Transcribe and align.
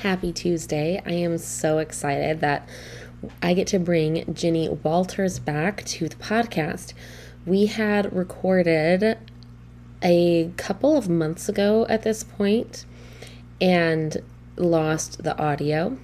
Happy 0.00 0.32
Tuesday. 0.32 1.02
I 1.04 1.12
am 1.12 1.36
so 1.36 1.76
excited 1.76 2.40
that 2.40 2.66
I 3.42 3.52
get 3.52 3.66
to 3.66 3.78
bring 3.78 4.32
Ginny 4.32 4.66
Walters 4.66 5.38
back 5.38 5.84
to 5.84 6.08
the 6.08 6.16
podcast. 6.16 6.94
We 7.44 7.66
had 7.66 8.10
recorded 8.10 9.18
a 10.02 10.52
couple 10.56 10.96
of 10.96 11.10
months 11.10 11.50
ago 11.50 11.84
at 11.90 12.00
this 12.00 12.24
point 12.24 12.86
and 13.60 14.16
lost 14.56 15.22
the 15.22 15.36
audio. 15.36 15.98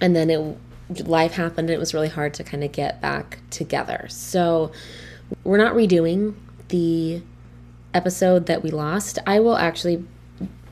And 0.00 0.16
then 0.16 0.30
it 0.30 1.06
life 1.06 1.32
happened 1.34 1.68
and 1.68 1.76
it 1.76 1.78
was 1.78 1.92
really 1.92 2.08
hard 2.08 2.32
to 2.32 2.44
kind 2.44 2.64
of 2.64 2.72
get 2.72 3.02
back 3.02 3.40
together. 3.50 4.06
So 4.08 4.72
we're 5.44 5.58
not 5.58 5.74
redoing 5.74 6.34
the 6.68 7.20
episode 7.92 8.46
that 8.46 8.62
we 8.62 8.70
lost. 8.70 9.18
I 9.26 9.40
will 9.40 9.58
actually 9.58 10.02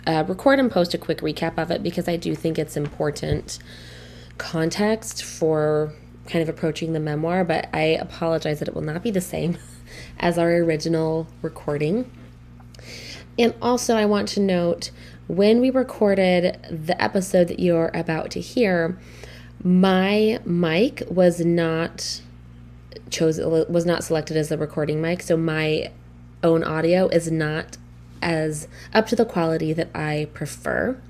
uh, 0.07 0.25
record 0.27 0.59
and 0.59 0.71
post 0.71 0.95
a 0.95 0.99
quick 0.99 1.19
recap 1.19 1.59
of 1.59 1.71
it 1.71 1.83
because 1.83 2.09
I 2.09 2.17
do 2.17 2.35
think 2.35 2.59
it's 2.59 2.77
important 2.77 3.59
context 4.39 5.25
for 5.25 5.93
kind 6.27 6.43
of 6.43 6.49
approaching 6.49 6.93
the 6.93 7.01
memoir, 7.01 7.45
but 7.45 7.69
I 7.73 7.83
apologize 7.83 8.59
that 8.59 8.69
it 8.69 8.75
will 8.75 8.83
not 8.83 9.03
be 9.03 9.11
the 9.11 9.21
same 9.21 9.59
as 10.19 10.39
our 10.39 10.51
original 10.51 11.27
recording. 11.43 12.11
And 13.39 13.55
also, 13.61 13.97
I 13.97 14.07
want 14.07 14.29
to 14.29 14.41
note 14.41 14.91
when 15.29 15.61
we 15.61 15.71
recorded 15.71 16.59
the 16.71 17.01
episode 17.03 17.49
that 17.49 17.61
you're 17.61 17.91
about 17.93 18.31
to 18.33 18.41
hear, 18.41 18.99
my 19.63 20.41
mic 20.45 21.03
was 21.09 21.45
not 21.45 22.21
chosen 23.11 23.67
was 23.73 23.87
not 23.87 24.03
selected 24.05 24.37
as 24.37 24.49
the 24.49 24.59
recording 24.59 25.01
mic, 25.01 25.23
so 25.23 25.37
my 25.37 25.91
own 26.43 26.63
audio 26.65 27.09
is 27.09 27.31
not 27.31 27.77
as 28.23 28.69
up 28.95 29.07
to 29.09 29.17
the 29.17 29.25
quality 29.25 29.73
that 29.73 29.91
I 29.95 30.29
prefer 30.35 31.01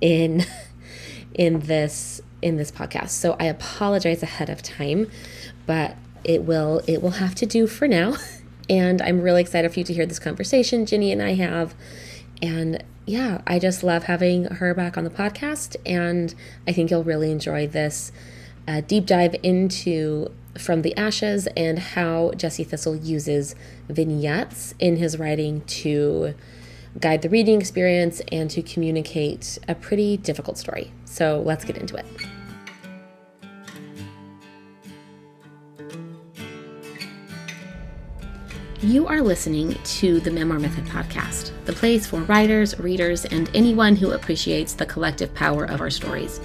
in 0.00 0.44
in 1.34 1.60
this 1.60 2.20
in 2.42 2.56
this 2.56 2.70
podcast. 2.70 3.10
So 3.10 3.36
I 3.38 3.44
apologize 3.44 4.22
ahead 4.22 4.48
of 4.50 4.62
time, 4.62 5.10
but 5.66 5.96
it 6.24 6.42
will 6.44 6.82
it 6.86 7.02
will 7.02 7.12
have 7.12 7.34
to 7.36 7.46
do 7.46 7.66
for 7.66 7.88
now. 7.88 8.16
And 8.70 9.00
I'm 9.00 9.22
really 9.22 9.40
excited 9.40 9.72
for 9.72 9.78
you 9.80 9.84
to 9.86 9.94
hear 9.94 10.04
this 10.04 10.18
conversation 10.18 10.84
Ginny 10.84 11.10
and 11.10 11.22
I 11.22 11.32
have. 11.32 11.74
And 12.42 12.84
yeah, 13.06 13.40
I 13.46 13.58
just 13.58 13.82
love 13.82 14.04
having 14.04 14.44
her 14.44 14.74
back 14.74 14.98
on 14.98 15.04
the 15.04 15.10
podcast. 15.10 15.74
And 15.86 16.34
I 16.66 16.72
think 16.72 16.90
you'll 16.90 17.02
really 17.02 17.30
enjoy 17.32 17.66
this 17.66 18.12
uh, 18.66 18.82
deep 18.82 19.06
dive 19.06 19.34
into 19.42 20.30
From 20.58 20.82
the 20.82 20.96
Ashes 20.96 21.46
and 21.56 21.78
how 21.78 22.32
Jesse 22.36 22.64
Thistle 22.64 22.96
uses 22.96 23.54
vignettes 23.88 24.74
in 24.78 24.96
his 24.96 25.18
writing 25.18 25.62
to 25.62 26.34
guide 27.00 27.22
the 27.22 27.28
reading 27.28 27.60
experience 27.60 28.20
and 28.32 28.50
to 28.50 28.62
communicate 28.62 29.58
a 29.68 29.74
pretty 29.74 30.16
difficult 30.16 30.58
story. 30.58 30.92
So 31.04 31.40
let's 31.44 31.64
get 31.64 31.78
into 31.78 31.96
it. 31.96 32.06
You 38.80 39.08
are 39.08 39.20
listening 39.20 39.74
to 39.74 40.20
the 40.20 40.30
Memoir 40.30 40.60
Method 40.60 40.84
podcast, 40.84 41.50
the 41.64 41.72
place 41.72 42.06
for 42.06 42.20
writers, 42.20 42.78
readers, 42.78 43.24
and 43.24 43.50
anyone 43.52 43.96
who 43.96 44.12
appreciates 44.12 44.74
the 44.74 44.86
collective 44.86 45.34
power 45.34 45.64
of 45.64 45.80
our 45.80 45.90
stories. 45.90 46.40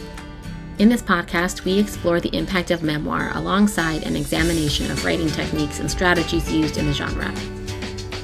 In 0.79 0.89
this 0.89 1.03
podcast, 1.03 1.65
we 1.65 1.77
explore 1.77 2.19
the 2.19 2.35
impact 2.35 2.71
of 2.71 2.81
memoir 2.81 3.31
alongside 3.35 4.01
an 4.03 4.15
examination 4.15 4.89
of 4.89 5.05
writing 5.05 5.27
techniques 5.27 5.79
and 5.79 5.89
strategies 5.89 6.51
used 6.51 6.77
in 6.77 6.87
the 6.87 6.93
genre. 6.93 7.29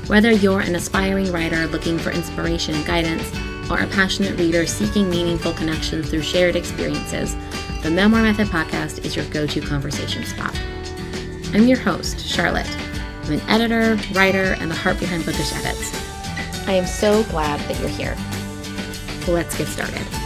Whether 0.08 0.32
you're 0.32 0.62
an 0.62 0.76
aspiring 0.76 1.32
writer 1.32 1.68
looking 1.68 2.00
for 2.00 2.10
inspiration 2.10 2.74
and 2.74 2.86
guidance, 2.88 3.32
or 3.70 3.80
a 3.80 3.88
passionate 3.88 4.40
reader 4.40 4.66
seeking 4.66 5.12
meaningful 5.12 5.54
connections 5.54 6.10
through 6.10 6.24
shared 6.24 6.56
experiences, 6.56 7.36
the 7.84 7.92
Memoir 7.92 8.24
Method 8.24 8.48
podcast 8.48 9.06
is 9.06 9.16
your 9.16 9.26
go 9.26 9.46
to 9.46 9.62
conversation 9.62 10.26
spot. 10.26 10.60
I'm 11.54 11.68
your 11.68 11.78
host, 11.78 12.20
Charlotte. 12.20 12.70
I'm 13.26 13.34
an 13.34 13.42
editor, 13.42 13.96
writer, 14.14 14.56
and 14.60 14.72
the 14.72 14.76
heart 14.76 15.00
behind 15.00 15.24
Bookish 15.24 15.54
Edits. 15.54 15.94
I 16.68 16.74
am 16.74 16.88
so 16.88 17.22
glad 17.26 17.60
that 17.70 17.80
you're 17.80 17.90
here. 17.90 18.18
let's 19.28 19.56
get 19.56 19.68
started. 19.68 20.19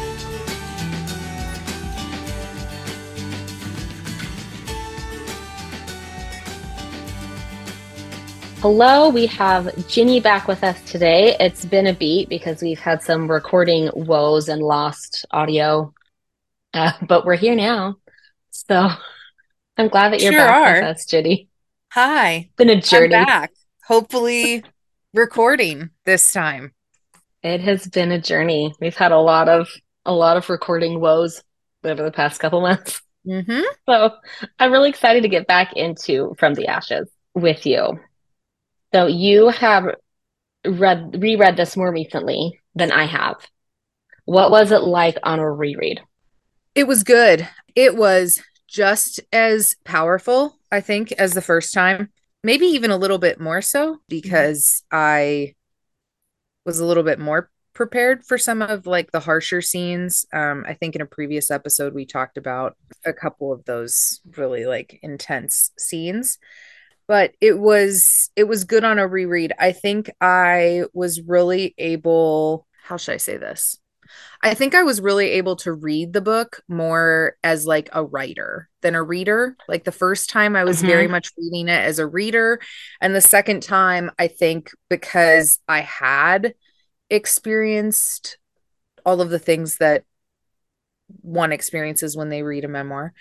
Hello, 8.64 9.10
we 9.10 9.26
have 9.26 9.90
Ginny 9.90 10.22
back 10.22 10.48
with 10.48 10.64
us 10.64 10.82
today. 10.90 11.36
It's 11.38 11.66
been 11.66 11.86
a 11.86 11.94
beat 11.94 12.30
because 12.30 12.62
we've 12.62 12.80
had 12.80 13.04
some 13.04 13.30
recording 13.30 13.90
woes 13.94 14.48
and 14.48 14.62
lost 14.62 15.26
audio, 15.32 15.94
uh, 16.74 16.94
but 17.06 17.26
we're 17.26 17.36
here 17.36 17.56
now. 17.56 17.98
So 18.52 18.88
I'm 19.76 19.90
glad 19.90 20.14
that 20.14 20.22
you're 20.22 20.32
sure 20.32 20.48
back 20.48 20.56
are. 20.56 20.74
with 20.76 20.96
us, 20.96 21.06
Ginny. 21.06 21.50
Hi. 21.92 22.52
Been 22.56 22.70
a 22.70 22.80
journey. 22.80 23.16
I'm 23.16 23.26
back. 23.26 23.52
Hopefully, 23.86 24.64
recording 25.14 25.90
this 26.06 26.32
time. 26.32 26.72
It 27.42 27.60
has 27.60 27.86
been 27.88 28.14
a 28.14 28.22
journey. 28.22 28.74
We've 28.80 28.96
had 28.96 29.12
a 29.12 29.20
lot 29.20 29.50
of 29.50 29.68
a 30.06 30.14
lot 30.14 30.38
of 30.38 30.50
recording 30.50 31.02
woes 31.02 31.44
over 31.84 32.02
the 32.02 32.12
past 32.12 32.40
couple 32.40 32.62
months. 32.62 33.02
Mm-hmm. 33.28 33.62
So 33.90 34.12
I'm 34.58 34.72
really 34.72 34.90
excited 34.90 35.24
to 35.24 35.30
get 35.30 35.48
back 35.48 35.74
into 35.76 36.34
From 36.40 36.54
the 36.54 36.68
Ashes 36.68 37.10
with 37.36 37.66
you. 37.66 38.00
So 38.94 39.08
you 39.08 39.50
have 39.50 39.86
read 40.66 41.22
reread 41.22 41.58
this 41.58 41.76
more 41.76 41.92
recently 41.92 42.60
than 42.76 42.92
I 42.92 43.06
have. 43.06 43.36
What 44.26 44.52
was 44.52 44.72
it 44.72 44.84
like 44.84 45.18
on 45.24 45.40
a 45.40 45.52
reread? 45.52 46.02
It 46.76 46.88
was 46.88 47.04
good. 47.04 47.48
It 47.76 47.96
was 47.96 48.42
just 48.68 49.20
as 49.32 49.76
powerful, 49.84 50.58
I 50.72 50.82
think, 50.82 51.12
as 51.14 51.34
the 51.34 51.42
first 51.42 51.74
time. 51.74 52.10
Maybe 52.44 52.66
even 52.66 52.92
a 52.92 52.98
little 52.98 53.18
bit 53.18 53.40
more 53.40 53.62
so 53.62 54.00
because 54.10 54.84
I 54.92 55.56
was 56.66 56.80
a 56.80 56.86
little 56.86 57.04
bit 57.04 57.20
more 57.20 57.50
prepared 57.74 58.24
for 58.26 58.38
some 58.38 58.62
of 58.62 58.86
like 58.86 59.12
the 59.12 59.20
harsher 59.20 59.62
scenes. 59.62 60.26
Um, 60.34 60.66
I 60.68 60.74
think 60.74 60.96
in 60.96 61.02
a 61.02 61.06
previous 61.06 61.50
episode 61.50 61.94
we 61.94 62.06
talked 62.06 62.38
about 62.38 62.76
a 63.06 63.14
couple 63.14 63.52
of 63.52 63.66
those 63.66 64.22
really 64.38 64.66
like 64.66 65.00
intense 65.02 65.72
scenes 65.78 66.38
but 67.08 67.34
it 67.42 67.58
was 67.58 68.30
it 68.36 68.46
was 68.46 68.64
good 68.64 68.84
on 68.84 69.00
a 69.00 69.08
reread. 69.08 69.54
I 69.60 69.72
think 69.72 70.10
I 70.22 70.86
was 70.94 71.22
really 71.22 71.74
able 71.78 72.68
how 72.84 72.98
should 72.98 73.14
I 73.14 73.18
say 73.18 73.38
this? 73.38 73.78
I 74.42 74.54
think 74.54 74.76
I 74.76 74.84
was 74.84 75.00
really 75.00 75.30
able 75.32 75.56
to 75.58 75.72
read 75.72 76.12
the 76.12 76.22
book 76.22 76.62
more 76.68 77.38
as 77.44 77.66
like 77.66 77.90
a 77.94 78.04
writer 78.04 78.70
than 78.82 78.94
a 78.94 79.02
reader. 79.02 79.56
Like 79.70 79.86
the 79.86 79.92
first 79.92 80.30
time 80.30 80.56
I 80.56 80.66
was 80.66 80.78
mm-hmm. 80.78 80.88
very 80.88 81.08
much 81.08 81.32
reading 81.38 81.70
it 81.70 81.80
as 81.80 82.00
a 82.00 82.08
reader 82.08 82.60
and 83.02 83.16
the 83.16 83.22
second 83.22 83.64
time 83.64 84.12
I 84.20 84.28
think 84.28 84.72
because 84.90 85.60
I 85.68 85.82
had 85.82 86.56
experienced 87.10 88.38
all 89.06 89.22
of 89.22 89.30
the 89.30 89.40
things 89.40 89.78
that 89.78 90.04
one 91.22 91.52
experiences 91.52 92.18
when 92.18 92.30
they 92.30 92.44
read 92.44 92.66
a 92.66 92.70
memoir 92.70 93.14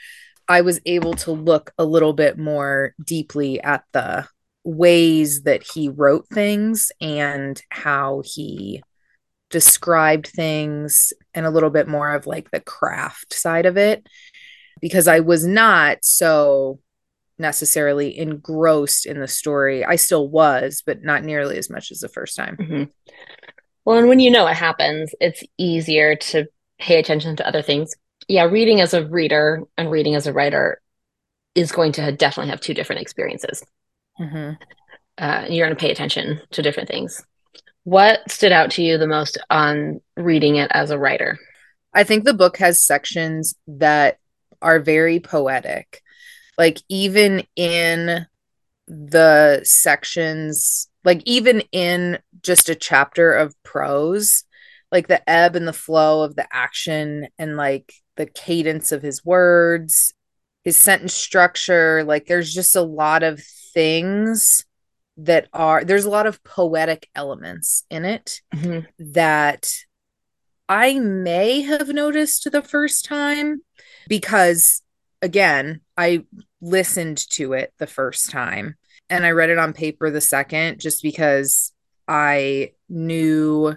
I 0.49 0.63
was 0.63 0.81
able 0.87 1.15
to 1.15 1.33
look 1.33 1.73
a 1.79 1.85
little 1.85 2.13
bit 2.13 2.39
more 2.39 2.95
deeply 3.03 3.61
at 3.61 3.85
the 3.93 4.27
ways 4.65 5.43
that 5.43 5.63
he 5.63 5.89
wrote 5.89 6.29
things 6.29 6.93
and 7.01 7.61
how 7.71 8.23
he 8.25 8.83
described 9.51 10.29
things 10.29 11.13
and 11.35 11.45
a 11.45 11.51
little 11.51 11.71
bit 11.71 11.89
more 11.89 12.15
of 12.15 12.27
like 12.27 12.51
the 12.51 12.61
craft 12.61 13.35
side 13.35 13.67
of 13.67 13.77
it 13.77 14.07
because 14.81 15.07
I 15.07 15.21
was 15.21 15.47
not 15.47 15.99
so 16.03 16.81
necessarily 17.39 18.19
engrossed 18.19 19.07
in 19.07 19.21
the 19.21 19.29
story. 19.29 19.85
I 19.85 19.97
still 19.97 20.29
was, 20.29 20.83
but 20.85 21.03
not 21.03 21.25
nearly 21.25 21.59
as 21.59 21.71
much 21.71 21.91
as 21.91 22.01
the 22.01 22.09
first 22.09 22.37
time. 22.37 22.57
Mm-hmm. 22.57 22.85
Well, 23.85 23.99
and 23.99 24.09
when 24.09 24.21
you 24.21 24.31
know 24.31 24.45
what 24.45 24.57
happens, 24.57 25.15
it's 25.21 25.43
easier 25.59 26.17
to 26.17 26.47
pay 26.79 26.99
attention 26.99 27.37
to 27.37 27.47
other 27.47 27.63
things 27.63 27.95
yeah, 28.29 28.45
reading 28.45 28.81
as 28.81 28.95
a 28.95 29.07
reader 29.07 29.63
and 29.77 29.91
reading 29.91 30.15
as 30.15 30.27
a 30.27 30.33
writer 30.33 30.81
is 31.55 31.73
going 31.73 31.93
to 31.93 32.13
definitely 32.13 32.51
have 32.51 32.61
two 32.61 32.75
different 32.75 33.03
experiences. 33.03 33.65
Mm-hmm. 34.21 34.53
Uh, 35.19 35.47
you're 35.49 35.67
going 35.67 35.77
to 35.77 35.81
pay 35.81 35.91
attention 35.91 36.41
to 36.53 36.63
different 36.63 36.89
things. 36.89 37.25
What 37.85 38.31
stood 38.31 38.53
out 38.53 38.71
to 38.73 38.83
you 38.83 38.97
the 38.97 39.07
most 39.07 39.39
on 39.51 40.01
reading 40.17 40.57
it 40.57 40.71
as 40.73 40.91
a 40.91 40.99
writer? 40.99 41.39
I 41.93 42.05
think 42.05 42.25
the 42.25 42.35
book 42.35 42.57
has 42.59 42.87
sections 42.87 43.55
that 43.67 44.19
are 44.63 44.79
very 44.79 45.21
poetic. 45.21 46.03
Like, 46.57 46.81
even 46.89 47.45
in 47.57 48.27
the 48.87 49.61
sections, 49.65 50.89
like, 51.05 51.23
even 51.27 51.63
in 51.73 52.19
just 52.43 52.69
a 52.69 52.75
chapter 52.75 53.33
of 53.33 53.55
prose, 53.63 54.45
like 54.93 55.09
the 55.09 55.29
ebb 55.29 55.57
and 55.57 55.67
the 55.67 55.73
flow 55.73 56.23
of 56.23 56.37
the 56.37 56.47
action 56.55 57.29
and 57.39 57.57
like 57.57 57.95
the 58.17 58.27
cadence 58.27 58.93
of 58.93 59.03
his 59.03 59.25
words, 59.25 60.13
his 60.65 60.77
sentence 60.77 61.15
structure. 61.15 62.05
Like 62.05 62.27
there's 62.27 62.53
just 62.53 62.77
a 62.77 62.83
lot 62.83 63.23
of 63.23 63.43
things 63.73 64.65
that 65.19 65.49
are 65.53 65.85
there's 65.85 66.05
a 66.05 66.11
lot 66.11 66.27
of 66.27 66.43
poetic 66.43 67.09
elements 67.15 67.85
in 67.91 68.05
it 68.05 68.41
mm-hmm. 68.55 68.87
that 69.13 69.69
I 70.69 70.99
may 70.99 71.61
have 71.63 71.89
noticed 71.89 72.51
the 72.51 72.63
first 72.63 73.05
time 73.05 73.61
because, 74.09 74.83
again, 75.21 75.83
I 75.97 76.25
listened 76.63 77.29
to 77.33 77.53
it 77.53 77.75
the 77.79 77.87
first 77.87 78.31
time 78.31 78.77
and 79.11 79.27
I 79.27 79.33
read 79.33 79.51
it 79.51 79.59
on 79.59 79.75
paper 79.75 80.11
the 80.11 80.23
second 80.23 80.81
just 80.81 81.03
because 81.03 81.73
I 82.09 82.73
knew 82.89 83.77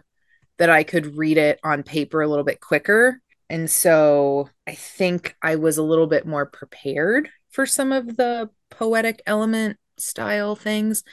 that 0.57 0.69
I 0.69 0.83
could 0.83 1.17
read 1.17 1.37
it 1.37 1.59
on 1.63 1.83
paper 1.83 2.21
a 2.21 2.27
little 2.29 2.45
bit 2.45 2.61
quicker. 2.61 3.21
And 3.49 3.69
so 3.69 4.49
I 4.67 4.73
think 4.75 5.35
I 5.41 5.55
was 5.55 5.77
a 5.77 5.83
little 5.83 6.07
bit 6.07 6.25
more 6.25 6.45
prepared 6.45 7.29
for 7.49 7.65
some 7.65 7.91
of 7.91 8.17
the 8.17 8.49
poetic 8.71 9.21
element 9.25 9.77
style 9.97 10.55
things. 10.55 11.03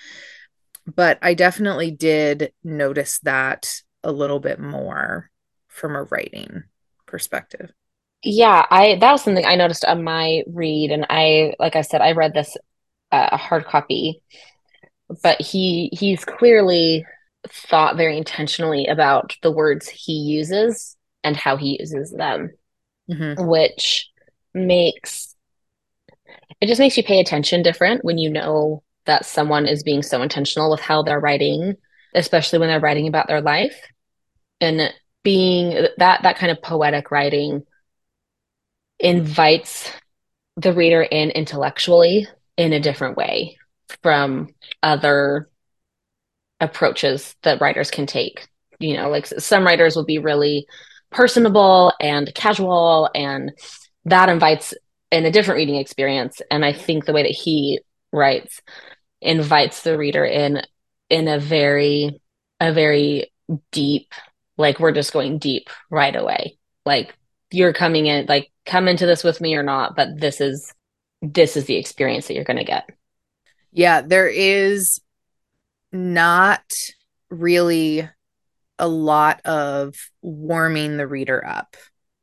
But 0.86 1.18
I 1.22 1.34
definitely 1.34 1.90
did 1.90 2.52
notice 2.64 3.20
that 3.20 3.82
a 4.02 4.10
little 4.10 4.40
bit 4.40 4.58
more 4.58 5.30
from 5.68 5.94
a 5.94 6.02
writing 6.04 6.64
perspective. 7.06 7.70
Yeah, 8.24 8.66
I 8.70 8.96
that 9.00 9.12
was 9.12 9.22
something 9.22 9.46
I 9.46 9.56
noticed 9.56 9.84
on 9.84 10.04
my 10.04 10.42
read, 10.46 10.90
and 10.90 11.06
I, 11.10 11.54
like 11.58 11.76
I 11.76 11.82
said, 11.82 12.00
I 12.00 12.12
read 12.12 12.34
this 12.34 12.56
uh, 13.10 13.36
hard 13.36 13.64
copy, 13.64 14.22
but 15.22 15.40
he 15.40 15.90
he's 15.92 16.24
clearly 16.24 17.04
thought 17.48 17.96
very 17.96 18.16
intentionally 18.16 18.86
about 18.86 19.36
the 19.42 19.50
words 19.50 19.88
he 19.88 20.12
uses 20.12 20.96
and 21.24 21.36
how 21.36 21.56
he 21.56 21.78
uses 21.78 22.10
them, 22.10 22.50
mm-hmm. 23.10 23.46
which 23.46 24.10
makes 24.54 25.34
it 26.60 26.66
just 26.66 26.78
makes 26.78 26.96
you 26.96 27.02
pay 27.02 27.20
attention 27.20 27.62
different 27.62 28.04
when 28.04 28.18
you 28.18 28.30
know 28.30 28.82
that 29.06 29.26
someone 29.26 29.66
is 29.66 29.82
being 29.82 30.02
so 30.02 30.22
intentional 30.22 30.70
with 30.70 30.80
how 30.80 31.02
they're 31.02 31.18
writing, 31.18 31.76
especially 32.14 32.58
when 32.58 32.68
they're 32.68 32.80
writing 32.80 33.08
about 33.08 33.26
their 33.26 33.40
life. 33.40 33.74
And 34.60 34.92
being 35.24 35.70
that 35.98 36.22
that 36.22 36.36
kind 36.36 36.52
of 36.52 36.62
poetic 36.62 37.10
writing 37.10 37.64
invites 38.98 39.90
the 40.56 40.72
reader 40.72 41.02
in 41.02 41.30
intellectually 41.30 42.28
in 42.56 42.72
a 42.72 42.80
different 42.80 43.16
way 43.16 43.56
from 44.02 44.54
other 44.82 45.48
approaches 46.60 47.34
that 47.42 47.60
writers 47.60 47.90
can 47.90 48.06
take. 48.06 48.48
You 48.78 48.96
know, 48.96 49.10
like 49.10 49.26
some 49.26 49.64
writers 49.64 49.96
will 49.96 50.04
be 50.04 50.18
really 50.18 50.66
personable 51.12 51.92
and 52.00 52.34
casual, 52.34 53.10
and 53.14 53.52
that 54.04 54.28
invites 54.28 54.74
in 55.10 55.26
a 55.26 55.30
different 55.30 55.58
reading 55.58 55.76
experience. 55.76 56.40
And 56.50 56.64
I 56.64 56.72
think 56.72 57.04
the 57.04 57.12
way 57.12 57.22
that 57.22 57.30
he 57.30 57.80
writes 58.12 58.60
invites 59.20 59.82
the 59.82 59.96
reader 59.96 60.24
in 60.24 60.62
in 61.08 61.28
a 61.28 61.38
very 61.38 62.20
a 62.60 62.72
very 62.72 63.30
deep 63.70 64.12
like 64.56 64.80
we're 64.80 64.92
just 64.92 65.12
going 65.12 65.38
deep 65.38 65.68
right 65.90 66.16
away. 66.16 66.58
Like 66.84 67.14
you're 67.50 67.72
coming 67.72 68.06
in 68.06 68.26
like 68.26 68.50
come 68.66 68.88
into 68.88 69.06
this 69.06 69.22
with 69.22 69.40
me 69.40 69.54
or 69.54 69.62
not 69.62 69.94
but 69.94 70.18
this 70.18 70.40
is 70.40 70.72
this 71.20 71.56
is 71.56 71.66
the 71.66 71.76
experience 71.76 72.26
that 72.26 72.34
you're 72.34 72.44
going 72.44 72.56
to 72.58 72.64
get. 72.64 72.88
Yeah 73.70 74.00
there 74.00 74.28
is 74.28 75.00
not 75.92 76.64
really 77.30 78.08
a 78.78 78.88
lot 78.88 79.40
of 79.44 79.94
warming 80.22 80.96
the 80.96 81.06
reader 81.06 81.44
up 81.46 81.76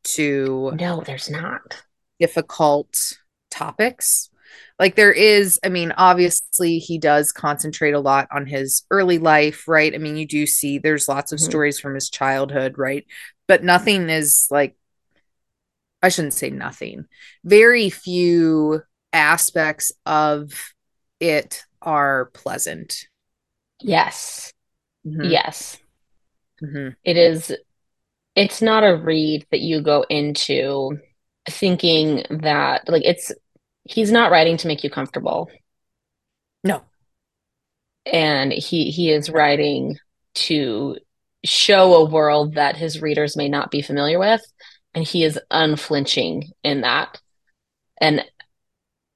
to 0.04 0.72
no 0.76 1.02
there's 1.06 1.30
not. 1.30 1.82
difficult 2.20 3.18
topics. 3.52 4.30
Like 4.80 4.96
there 4.96 5.12
is 5.12 5.60
i 5.64 5.70
mean 5.70 5.94
obviously 5.98 6.80
he 6.80 6.98
does 6.98 7.32
concentrate 7.32 7.94
a 7.94 8.00
lot 8.00 8.28
on 8.32 8.46
his 8.46 8.84
early 8.90 9.20
life 9.20 9.68
right? 9.68 9.94
I 9.94 9.98
mean 9.98 10.18
you 10.18 10.26
do 10.26 10.46
see 10.48 10.80
there's 10.80 11.08
lots 11.08 11.32
of 11.32 11.40
mm-hmm. 11.40 11.50
stories 11.50 11.80
from 11.80 11.96
his 11.96 12.10
childhood 12.10 12.78
right? 12.78 13.06
But 13.48 13.64
nothing 13.64 14.10
is 14.10 14.48
like 14.50 14.76
i 16.02 16.10
shouldn't 16.10 16.34
say 16.34 16.50
nothing. 16.50 17.06
Very 17.44 17.90
few 17.90 18.82
aspects 19.14 19.92
of 20.06 20.52
it 21.20 21.64
are 21.82 22.32
pleasant. 22.34 23.06
Yes. 23.82 24.54
Mm-hmm. 25.06 25.32
yes 25.32 25.78
mm-hmm. 26.62 26.90
it 27.04 27.18
is 27.18 27.56
it's 28.36 28.62
not 28.62 28.84
a 28.84 28.96
read 28.96 29.46
that 29.52 29.62
you 29.62 29.82
go 29.82 30.06
into 30.10 30.98
thinking 31.50 32.24
that 32.30 32.88
like 32.88 33.04
it's 33.06 33.32
he's 33.84 34.12
not 34.12 34.32
writing 34.32 34.58
to 34.58 34.68
make 34.68 34.84
you 34.84 34.90
comfortable. 34.90 35.50
No. 36.64 36.84
And 38.06 38.52
he 38.52 38.92
he 38.92 39.12
is 39.12 39.30
writing 39.30 39.98
to 40.36 40.98
show 41.44 41.96
a 41.96 42.10
world 42.10 42.56
that 42.56 42.76
his 42.76 43.02
readers 43.02 43.36
may 43.36 43.50
not 43.50 43.72
be 43.72 43.82
familiar 43.82 44.20
with 44.20 44.42
and 44.94 45.06
he 45.06 45.24
is 45.24 45.40
unflinching 45.52 46.52
in 46.64 46.82
that. 46.82 47.20
And 48.02 48.24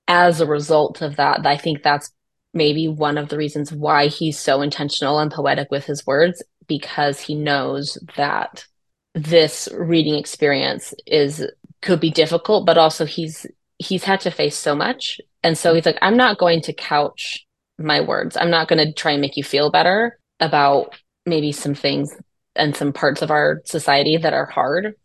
as 0.08 0.42
a 0.42 0.46
result 0.46 1.02
of 1.02 1.16
that, 1.18 1.46
I 1.46 1.58
think 1.58 1.82
that's 1.82 2.12
maybe 2.54 2.88
one 2.88 3.18
of 3.18 3.30
the 3.30 3.38
reasons 3.38 3.72
why 3.72 4.08
he's 4.08 4.38
so 4.38 4.62
intentional 4.62 5.20
and 5.20 5.32
poetic 5.32 5.72
with 5.72 5.86
his 5.86 6.06
words 6.06 6.44
because 6.68 7.20
he 7.20 7.36
knows 7.36 7.98
that 8.16 8.66
this 9.14 9.70
reading 9.74 10.16
experience 10.16 10.94
is 11.06 11.46
could 11.82 12.00
be 12.00 12.10
difficult 12.10 12.66
but 12.66 12.78
also 12.78 13.06
he's 13.06 13.46
he's 13.84 14.04
had 14.04 14.22
to 14.22 14.32
face 14.32 14.56
so 14.56 14.76
much. 14.76 15.20
And 15.44 15.58
so 15.58 15.74
he's 15.74 15.86
like, 15.86 16.00
I'm 16.02 16.18
not 16.18 16.38
going 16.38 16.62
to 16.62 16.74
couch 16.74 17.46
my 17.78 18.02
words. 18.02 18.38
I'm 18.38 18.50
not 18.50 18.68
going 18.68 18.86
to 18.86 18.94
try 18.94 19.12
and 19.12 19.22
make 19.22 19.38
you 19.38 19.44
feel 19.44 19.72
better 19.72 20.20
about 20.40 20.96
maybe 21.26 21.52
some 21.52 21.76
things 21.76 22.16
and 22.56 22.76
some 22.76 22.94
parts 22.94 23.22
of 23.22 23.32
our 23.32 23.62
society 23.66 24.18
that 24.18 24.34
are 24.34 24.46
hard. 24.46 24.96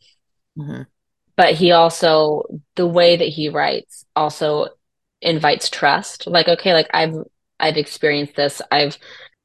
Mm-hmm. 0.56 0.82
But 1.37 1.55
he 1.55 1.70
also, 1.72 2.43
the 2.75 2.87
way 2.87 3.16
that 3.16 3.28
he 3.28 3.49
writes 3.49 4.05
also 4.16 4.69
invites 5.20 5.70
trust. 5.70 6.26
Like, 6.26 6.49
okay, 6.49 6.75
like 6.75 6.88
I've, 6.93 7.14
I've 7.60 7.76
experienced 7.76 8.34
this. 8.34 8.60
I've, 8.70 8.99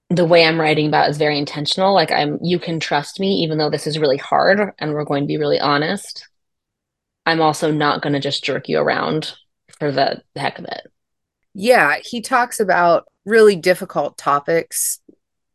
the 0.10 0.26
way 0.26 0.46
I'm 0.46 0.60
writing 0.60 0.88
about 0.88 1.10
is 1.10 1.18
very 1.18 1.38
intentional. 1.38 1.94
Like 1.94 2.12
I'm, 2.12 2.38
you 2.42 2.60
can 2.60 2.80
trust 2.80 3.20
me, 3.20 3.44
even 3.44 3.58
though 3.58 3.70
this 3.70 3.88
is 3.88 4.00
really 4.00 4.18
hard 4.18 4.72
and 4.80 4.94
we're 4.94 5.06
going 5.06 5.24
to 5.24 5.28
be 5.28 5.38
really 5.38 5.60
honest. 5.60 6.28
I'm 7.26 7.42
also 7.42 7.72
not 7.72 8.02
going 8.02 8.14
to 8.14 8.20
just 8.20 8.44
jerk 8.44 8.68
you 8.68 8.80
around 8.80 9.34
for 9.80 9.92
the 9.92 10.22
heck 10.36 10.60
of 10.60 10.66
it. 10.66 10.88
Yeah, 11.54 11.98
he 12.04 12.22
talks 12.22 12.60
about 12.60 13.06
really 13.26 13.56
difficult 13.56 14.18
topics 14.18 15.00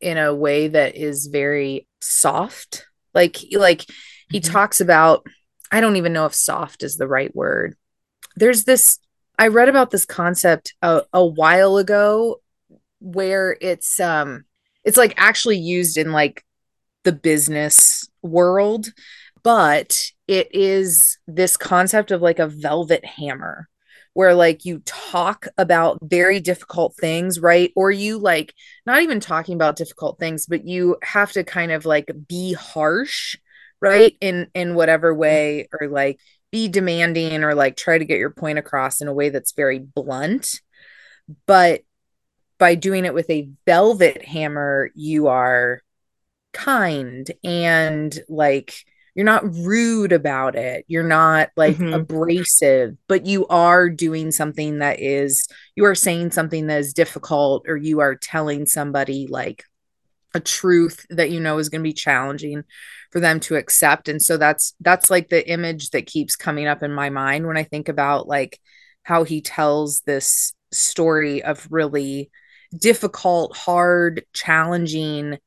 in 0.00 0.16
a 0.16 0.34
way 0.34 0.68
that 0.68 0.96
is 0.96 1.26
very 1.26 1.86
soft. 2.00 2.86
Like 3.14 3.36
like 3.52 3.84
he 4.30 4.40
mm-hmm. 4.40 4.52
talks 4.52 4.80
about 4.80 5.26
I 5.70 5.80
don't 5.80 5.96
even 5.96 6.12
know 6.12 6.26
if 6.26 6.34
soft 6.34 6.82
is 6.82 6.96
the 6.96 7.08
right 7.08 7.34
word. 7.34 7.76
There's 8.36 8.64
this 8.64 8.98
I 9.38 9.48
read 9.48 9.68
about 9.68 9.90
this 9.90 10.04
concept 10.04 10.74
a, 10.82 11.02
a 11.12 11.24
while 11.24 11.76
ago 11.76 12.40
where 13.00 13.56
it's 13.60 14.00
um 14.00 14.44
it's 14.84 14.96
like 14.96 15.14
actually 15.16 15.58
used 15.58 15.96
in 15.96 16.12
like 16.12 16.44
the 17.04 17.12
business 17.12 18.08
world 18.22 18.88
but 19.42 19.96
it 20.26 20.48
is 20.54 21.18
this 21.26 21.56
concept 21.56 22.10
of 22.10 22.20
like 22.20 22.38
a 22.38 22.48
velvet 22.48 23.04
hammer 23.04 23.68
where 24.14 24.34
like 24.34 24.64
you 24.64 24.80
talk 24.84 25.46
about 25.58 25.98
very 26.02 26.40
difficult 26.40 26.92
things 27.00 27.38
right? 27.38 27.72
Or 27.76 27.92
you 27.92 28.18
like 28.18 28.52
not 28.84 29.02
even 29.02 29.20
talking 29.20 29.54
about 29.54 29.76
difficult 29.76 30.18
things 30.18 30.46
but 30.46 30.66
you 30.66 30.96
have 31.04 31.30
to 31.32 31.44
kind 31.44 31.70
of 31.70 31.86
like 31.86 32.10
be 32.26 32.52
harsh 32.52 33.36
right 33.80 34.16
in 34.20 34.48
in 34.54 34.74
whatever 34.74 35.14
way 35.14 35.68
or 35.80 35.86
like 35.86 36.18
be 36.50 36.66
demanding 36.68 37.44
or 37.44 37.54
like 37.54 37.76
try 37.76 37.96
to 37.96 38.04
get 38.04 38.18
your 38.18 38.30
point 38.30 38.58
across 38.58 39.00
in 39.00 39.06
a 39.06 39.12
way 39.12 39.28
that's 39.28 39.52
very 39.52 39.78
blunt. 39.78 40.62
But 41.46 41.82
by 42.58 42.74
doing 42.74 43.04
it 43.04 43.14
with 43.14 43.28
a 43.30 43.48
velvet 43.66 44.24
hammer 44.24 44.90
you 44.94 45.28
are 45.28 45.82
kind 46.52 47.30
and 47.44 48.18
like 48.28 48.84
you're 49.14 49.24
not 49.24 49.54
rude 49.54 50.12
about 50.12 50.56
it 50.56 50.84
you're 50.88 51.02
not 51.02 51.50
like 51.56 51.76
mm-hmm. 51.76 51.92
abrasive 51.92 52.96
but 53.06 53.26
you 53.26 53.46
are 53.48 53.88
doing 53.88 54.30
something 54.30 54.78
that 54.78 55.00
is 55.00 55.48
you 55.76 55.84
are 55.84 55.94
saying 55.94 56.30
something 56.30 56.66
that 56.66 56.78
is 56.78 56.92
difficult 56.92 57.64
or 57.66 57.76
you 57.76 58.00
are 58.00 58.14
telling 58.14 58.66
somebody 58.66 59.26
like 59.28 59.64
a 60.34 60.40
truth 60.40 61.06
that 61.10 61.30
you 61.30 61.40
know 61.40 61.58
is 61.58 61.68
going 61.68 61.80
to 61.80 61.88
be 61.88 61.92
challenging 61.92 62.62
for 63.10 63.20
them 63.20 63.40
to 63.40 63.56
accept 63.56 64.08
and 64.08 64.22
so 64.22 64.36
that's 64.36 64.74
that's 64.80 65.10
like 65.10 65.28
the 65.28 65.48
image 65.50 65.90
that 65.90 66.06
keeps 66.06 66.36
coming 66.36 66.66
up 66.66 66.82
in 66.82 66.92
my 66.92 67.10
mind 67.10 67.46
when 67.46 67.56
i 67.56 67.64
think 67.64 67.88
about 67.88 68.28
like 68.28 68.60
how 69.02 69.24
he 69.24 69.40
tells 69.40 70.02
this 70.02 70.54
story 70.70 71.42
of 71.42 71.66
really 71.70 72.30
difficult 72.76 73.56
hard 73.56 74.24
challenging 74.32 75.38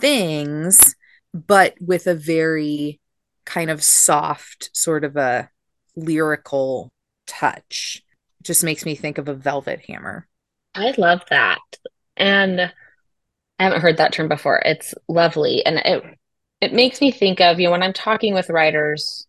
things 0.00 0.94
but 1.34 1.74
with 1.80 2.06
a 2.06 2.14
very 2.14 3.00
kind 3.44 3.70
of 3.70 3.82
soft, 3.82 4.70
sort 4.72 5.04
of 5.04 5.16
a 5.16 5.50
lyrical 5.96 6.92
touch. 7.26 8.02
It 8.40 8.46
just 8.46 8.64
makes 8.64 8.86
me 8.86 8.94
think 8.94 9.18
of 9.18 9.28
a 9.28 9.34
velvet 9.34 9.80
hammer. 9.86 10.26
I 10.74 10.94
love 10.96 11.22
that. 11.30 11.58
And 12.16 12.60
I 12.60 13.64
haven't 13.64 13.80
heard 13.80 13.96
that 13.96 14.12
term 14.12 14.28
before. 14.28 14.62
It's 14.64 14.94
lovely. 15.08 15.66
And 15.66 15.78
it 15.78 16.04
it 16.60 16.72
makes 16.72 17.00
me 17.00 17.10
think 17.10 17.40
of, 17.40 17.60
you 17.60 17.66
know, 17.66 17.72
when 17.72 17.82
I'm 17.82 17.92
talking 17.92 18.32
with 18.32 18.48
writers, 18.48 19.26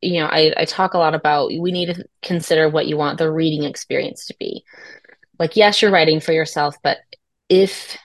you 0.00 0.20
know, 0.20 0.26
I, 0.26 0.52
I 0.56 0.64
talk 0.64 0.94
a 0.94 0.98
lot 0.98 1.14
about 1.14 1.48
we 1.48 1.72
need 1.72 1.94
to 1.94 2.04
consider 2.22 2.68
what 2.68 2.86
you 2.86 2.96
want 2.96 3.18
the 3.18 3.30
reading 3.30 3.64
experience 3.64 4.26
to 4.26 4.36
be. 4.38 4.64
Like, 5.38 5.56
yes, 5.56 5.80
you're 5.82 5.90
writing 5.90 6.20
for 6.20 6.32
yourself, 6.32 6.76
but 6.82 6.98
if 7.48 7.96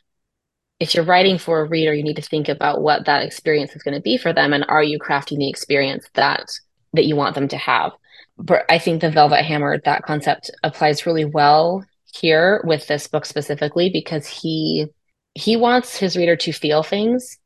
if 0.80 0.94
you're 0.96 1.06
writing 1.06 1.38
for 1.38 1.62
a 1.62 1.68
reader, 1.70 1.94
you 1.94 2.04
need 2.04 2.18
to 2.18 2.22
think 2.22 2.50
about 2.50 2.82
what 2.82 3.06
that 3.06 3.24
experience 3.24 3.76
is 3.76 3.84
going 3.84 3.96
to 3.96 4.02
be 4.02 4.18
for 4.18 4.34
them, 4.34 4.54
and 4.54 4.66
are 4.68 4.84
you 4.84 5.00
crafting 5.00 5.38
the 5.38 5.50
experience 5.50 6.08
that 6.16 6.46
that 6.94 7.06
you 7.06 7.16
want 7.16 7.36
them 7.36 7.48
to 7.50 7.58
have? 7.58 7.92
But 8.38 8.66
I 8.70 8.80
think 8.80 9.02
the 9.02 9.12
Velvet 9.12 9.44
Hammer 9.44 9.80
that 9.86 10.04
concept 10.04 10.52
applies 10.64 11.06
really 11.06 11.26
well 11.26 11.86
here 12.14 12.62
with 12.66 12.88
this 12.88 13.08
book 13.08 13.26
specifically 13.26 13.90
because 13.90 14.28
he 14.28 14.88
he 15.36 15.56
wants 15.56 15.98
his 15.98 16.16
reader 16.18 16.36
to 16.38 16.52
feel 16.52 16.84
things 16.84 17.38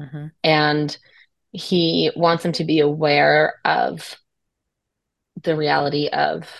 Mm-hmm. 0.00 0.26
and 0.42 0.98
he 1.52 2.10
wants 2.16 2.42
them 2.42 2.50
to 2.52 2.64
be 2.64 2.80
aware 2.80 3.54
of 3.64 4.16
the 5.42 5.54
reality 5.56 6.08
of 6.08 6.50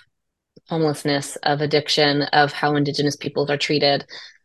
homelessness, 0.69 1.37
of 1.37 1.61
addiction, 1.61 2.23
of 2.33 2.53
how 2.53 2.75
Indigenous 2.77 3.17
peoples 3.17 3.51
are 3.51 3.57
treated. 3.57 4.05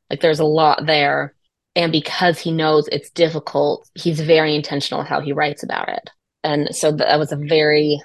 Like 0.09 0.21
there's 0.21 0.39
a 0.39 0.45
lot 0.45 0.85
there. 0.85 1.35
And 1.75 1.91
because 1.91 2.39
he 2.39 2.51
knows 2.51 2.87
it's 2.87 3.11
difficult, 3.11 3.87
he's 3.93 4.19
very 4.19 4.55
intentional 4.55 5.03
how 5.03 5.21
he 5.21 5.33
writes 5.33 5.63
about 5.63 5.89
it. 5.89 6.09
And 6.43 6.75
so 6.75 6.91
that 6.93 7.19
was 7.19 7.31
a 7.31 7.37
very, 7.37 8.01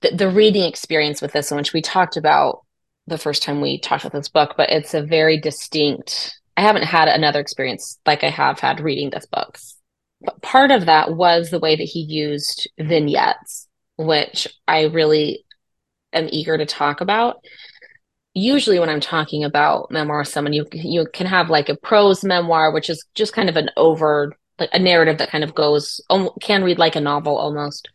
the, 0.00 0.10
the 0.10 0.30
reading 0.30 0.64
experience 0.64 1.20
with 1.20 1.32
this 1.32 1.50
one, 1.50 1.58
which 1.58 1.72
we 1.72 1.82
talked 1.82 2.16
about 2.16 2.64
the 3.06 3.18
first 3.18 3.42
time 3.42 3.60
we 3.60 3.78
talked 3.78 4.04
about 4.04 4.18
this 4.18 4.28
book, 4.28 4.54
but 4.56 4.70
it's 4.70 4.94
a 4.94 5.02
very 5.02 5.38
distinct, 5.38 6.38
I 6.56 6.62
haven't 6.62 6.84
had 6.84 7.08
another 7.08 7.40
experience 7.40 7.98
like 8.06 8.22
I 8.22 8.30
have 8.30 8.60
had 8.60 8.80
reading 8.80 9.10
this 9.10 9.26
book. 9.26 9.58
But 10.22 10.40
part 10.42 10.70
of 10.70 10.86
that 10.86 11.14
was 11.14 11.50
the 11.50 11.58
way 11.58 11.76
that 11.76 11.82
he 11.82 12.00
used 12.00 12.70
vignettes, 12.78 13.68
which 13.96 14.46
I 14.68 14.84
really 14.84 15.44
am 16.12 16.28
eager 16.30 16.56
to 16.56 16.66
talk 16.66 17.00
about. 17.00 17.36
Usually, 18.34 18.78
when 18.78 18.88
I'm 18.88 19.00
talking 19.00 19.44
about 19.44 19.90
memoir, 19.90 20.24
someone 20.24 20.52
you 20.52 20.66
you 20.72 21.06
can 21.12 21.26
have 21.26 21.50
like 21.50 21.68
a 21.68 21.76
prose 21.76 22.24
memoir, 22.24 22.72
which 22.72 22.88
is 22.88 23.04
just 23.14 23.32
kind 23.32 23.48
of 23.48 23.56
an 23.56 23.70
over 23.76 24.32
like 24.58 24.70
a 24.72 24.78
narrative 24.78 25.18
that 25.18 25.30
kind 25.30 25.42
of 25.42 25.54
goes 25.54 26.00
can 26.40 26.62
read 26.62 26.78
like 26.78 26.94
a 26.94 27.00
novel 27.00 27.36
almost. 27.36 27.88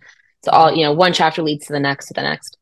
So 0.44 0.52
all 0.52 0.76
you 0.76 0.84
know, 0.84 0.94
one 0.94 1.14
chapter 1.14 1.42
leads 1.42 1.68
to 1.68 1.74
the 1.74 1.80
next 1.80 2.08
to 2.08 2.14
the 2.14 2.22
next, 2.22 2.58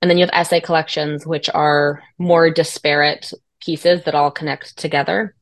and 0.00 0.10
then 0.10 0.18
you 0.18 0.24
have 0.24 0.32
essay 0.32 0.60
collections, 0.60 1.26
which 1.26 1.50
are 1.50 2.02
more 2.18 2.50
disparate 2.50 3.32
pieces 3.60 4.04
that 4.04 4.14
all 4.14 4.30
connect 4.30 4.78
together. 4.78 5.34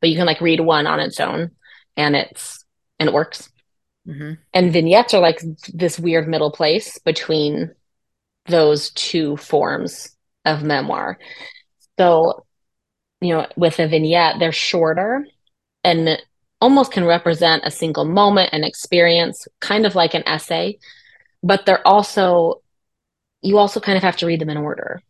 But 0.00 0.10
you 0.10 0.16
can 0.16 0.26
like 0.26 0.40
read 0.40 0.60
one 0.60 0.86
on 0.86 1.00
its 1.00 1.20
own, 1.20 1.50
and 1.96 2.16
it's 2.16 2.64
and 2.98 3.08
it 3.08 3.14
works. 3.14 3.50
Mm-hmm. 4.06 4.32
And 4.52 4.72
vignettes 4.72 5.14
are 5.14 5.20
like 5.20 5.40
this 5.72 5.98
weird 5.98 6.28
middle 6.28 6.50
place 6.50 6.98
between 6.98 7.72
those 8.46 8.90
two 8.90 9.36
forms 9.36 10.16
of 10.44 10.62
memoir. 10.62 11.18
So, 11.98 12.44
you 13.20 13.34
know, 13.34 13.46
with 13.56 13.78
a 13.78 13.86
vignette, 13.86 14.36
they're 14.38 14.52
shorter 14.52 15.24
and 15.84 16.20
almost 16.60 16.92
can 16.92 17.04
represent 17.04 17.64
a 17.64 17.70
single 17.70 18.04
moment 18.04 18.50
and 18.52 18.64
experience, 18.64 19.46
kind 19.60 19.86
of 19.86 19.94
like 19.94 20.14
an 20.14 20.26
essay, 20.26 20.78
but 21.42 21.66
they're 21.66 21.86
also, 21.86 22.62
you 23.42 23.58
also 23.58 23.80
kind 23.80 23.96
of 23.96 24.02
have 24.02 24.16
to 24.16 24.26
read 24.26 24.40
them 24.40 24.50
in 24.50 24.56
order. 24.56 25.02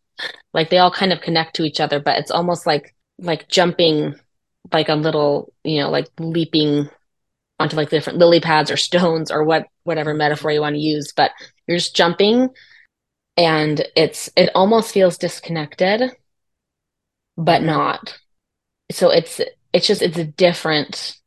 Like 0.55 0.71
they 0.71 0.79
all 0.79 0.91
kind 0.91 1.13
of 1.13 1.21
connect 1.21 1.57
to 1.57 1.65
each 1.65 1.81
other, 1.81 2.01
but 2.01 2.19
it's 2.19 2.31
almost 2.31 2.67
like, 2.67 2.95
like 3.19 3.49
jumping 3.49 4.15
like 4.73 4.89
a 4.89 4.95
little, 4.95 5.53
you 5.65 5.81
know, 5.81 5.91
like 5.91 6.09
leaping 6.19 6.89
onto 7.59 7.77
like 7.77 7.91
different 7.91 8.19
lily 8.19 8.41
pads 8.41 8.71
or 8.71 8.77
stones 8.79 9.31
or 9.31 9.45
what, 9.45 9.67
whatever 9.85 10.15
metaphor 10.15 10.51
you 10.51 10.61
want 10.61 10.75
to 10.75 10.81
use, 10.81 11.13
but 11.15 11.33
you're 11.67 11.79
just 11.79 11.97
jumping 11.97 12.49
and 13.37 13.87
it's 13.97 14.31
it 14.37 14.51
almost 14.55 14.93
feels 14.93 15.19
disconnected 15.19 16.13
but 17.37 17.63
not. 17.63 18.19
So 18.91 19.11
it's 19.11 19.41
it's 19.73 19.87
just 19.87 20.03
it's 20.03 20.19
a 20.19 20.25
different 20.25 21.19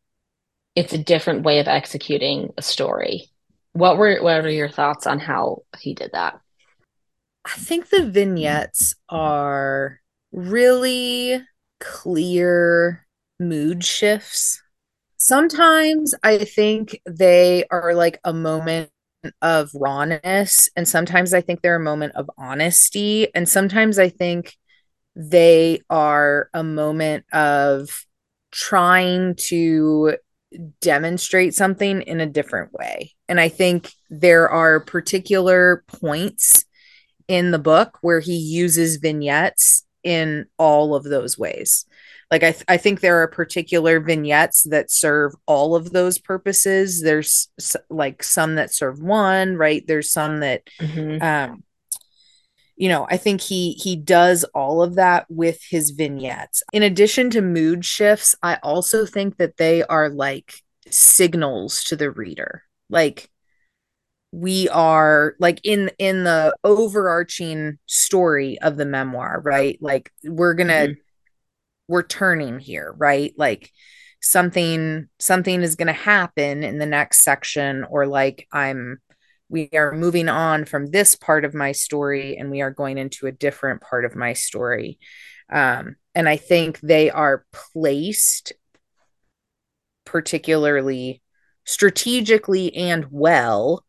it's 0.75 0.93
a 0.93 0.97
different 0.97 1.43
way 1.43 1.59
of 1.59 1.67
executing 1.67 2.53
a 2.57 2.61
story. 2.61 3.29
What 3.73 3.97
were 3.97 4.21
what 4.21 4.45
are 4.45 4.49
your 4.49 4.69
thoughts 4.69 5.07
on 5.07 5.19
how 5.19 5.63
he 5.79 5.93
did 5.93 6.11
that? 6.13 6.39
I 7.45 7.57
think 7.57 7.89
the 7.89 8.05
vignettes 8.05 8.95
are 9.09 9.99
really 10.31 11.41
clear 11.79 13.05
mood 13.39 13.83
shifts. 13.83 14.61
Sometimes 15.17 16.13
i 16.23 16.37
think 16.37 17.01
they 17.07 17.65
are 17.71 17.95
like 17.95 18.19
a 18.23 18.33
moment 18.33 18.91
of 19.41 19.69
rawness 19.73 20.69
and 20.75 20.87
sometimes 20.87 21.33
i 21.33 21.41
think 21.41 21.61
they're 21.61 21.75
a 21.75 21.79
moment 21.79 22.13
of 22.15 22.29
honesty 22.37 23.33
and 23.35 23.47
sometimes 23.47 23.99
i 23.99 24.09
think 24.09 24.55
they 25.15 25.79
are 25.89 26.49
a 26.53 26.63
moment 26.63 27.25
of 27.33 28.05
trying 28.51 29.35
to 29.35 30.17
demonstrate 30.81 31.53
something 31.53 32.01
in 32.01 32.21
a 32.21 32.25
different 32.25 32.71
way. 32.73 33.11
And 33.27 33.39
i 33.39 33.49
think 33.49 33.91
there 34.09 34.49
are 34.49 34.79
particular 34.79 35.83
points 35.87 36.65
in 37.27 37.51
the 37.51 37.59
book 37.59 37.97
where 38.01 38.19
he 38.19 38.37
uses 38.37 38.97
vignettes 38.97 39.85
in 40.03 40.45
all 40.57 40.95
of 40.95 41.03
those 41.03 41.37
ways 41.37 41.85
like 42.31 42.43
I, 42.43 42.51
th- 42.51 42.65
I 42.67 42.77
think 42.77 42.99
there 42.99 43.21
are 43.21 43.27
particular 43.27 43.99
vignettes 43.99 44.63
that 44.63 44.91
serve 44.91 45.33
all 45.45 45.75
of 45.75 45.91
those 45.91 46.17
purposes. 46.17 47.01
There's 47.01 47.49
like 47.89 48.23
some 48.23 48.55
that 48.55 48.73
serve 48.73 49.01
one 49.01 49.55
right? 49.57 49.85
There's 49.85 50.11
some 50.11 50.39
that 50.39 50.63
mm-hmm. 50.81 51.21
um 51.21 51.63
you 52.77 52.89
know 52.89 53.07
i 53.09 53.15
think 53.15 53.39
he 53.39 53.71
he 53.71 53.95
does 53.95 54.43
all 54.53 54.83
of 54.83 54.95
that 54.95 55.25
with 55.29 55.61
his 55.69 55.91
vignettes. 55.91 56.63
In 56.73 56.83
addition 56.83 57.29
to 57.31 57.41
mood 57.41 57.85
shifts 57.85 58.35
i 58.43 58.55
also 58.63 59.05
think 59.05 59.37
that 59.37 59.57
they 59.57 59.83
are 59.83 60.09
like 60.09 60.55
signals 60.89 61.83
to 61.85 61.95
the 61.95 62.11
reader. 62.11 62.63
Like 62.89 63.29
we 64.31 64.67
are 64.69 65.35
like 65.39 65.61
in 65.63 65.91
in 65.97 66.25
the 66.25 66.55
overarching 66.63 67.77
story 67.85 68.59
of 68.59 68.75
the 68.75 68.85
memoir 68.85 69.41
right? 69.43 69.77
Like 69.81 70.11
we're 70.23 70.55
gonna 70.55 70.73
mm-hmm 70.73 71.04
we're 71.87 72.03
turning 72.03 72.59
here, 72.59 72.93
right? 72.97 73.33
Like 73.37 73.71
something 74.21 75.07
something 75.19 75.61
is 75.61 75.75
going 75.75 75.87
to 75.87 75.93
happen 75.93 76.63
in 76.63 76.79
the 76.79 76.85
next 76.85 77.21
section 77.21 77.83
or 77.83 78.07
like 78.07 78.47
I'm 78.51 78.99
we 79.49 79.69
are 79.73 79.91
moving 79.93 80.27
on 80.27 80.65
from 80.65 80.87
this 80.87 81.15
part 81.15 81.45
of 81.45 81.53
my 81.53 81.71
story 81.71 82.35
and 82.37 82.49
we 82.49 82.61
are 82.61 82.71
going 82.71 82.97
into 82.97 83.27
a 83.27 83.31
different 83.31 83.81
part 83.81 84.03
of 84.03 84.15
my 84.15 84.33
story. 84.33 84.97
Um, 85.51 85.97
and 86.15 86.27
I 86.27 86.37
think 86.37 86.79
they 86.79 87.11
are 87.11 87.45
placed 87.73 88.53
particularly 90.05 91.21
strategically 91.65 92.73
and 92.75 93.05
well 93.11 93.83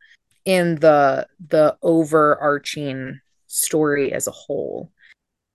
in 0.44 0.76
the 0.76 1.26
the 1.48 1.76
overarching 1.82 3.20
story 3.46 4.12
as 4.12 4.26
a 4.26 4.32
whole 4.32 4.92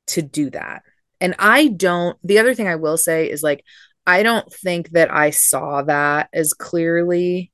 to 0.08 0.22
do 0.22 0.50
that 0.50 0.84
and 1.22 1.36
I 1.40 1.68
don't, 1.70 2.18
the 2.22 2.40
other 2.40 2.54
thing 2.54 2.68
I 2.68 2.76
will 2.76 2.98
say 2.98 3.30
is 3.30 3.42
like, 3.42 3.64
I 4.06 4.24
don't 4.24 4.52
think 4.52 4.90
that 4.90 5.10
I 5.14 5.30
saw 5.30 5.84
that 5.84 6.28
as 6.34 6.54
clearly 6.54 7.54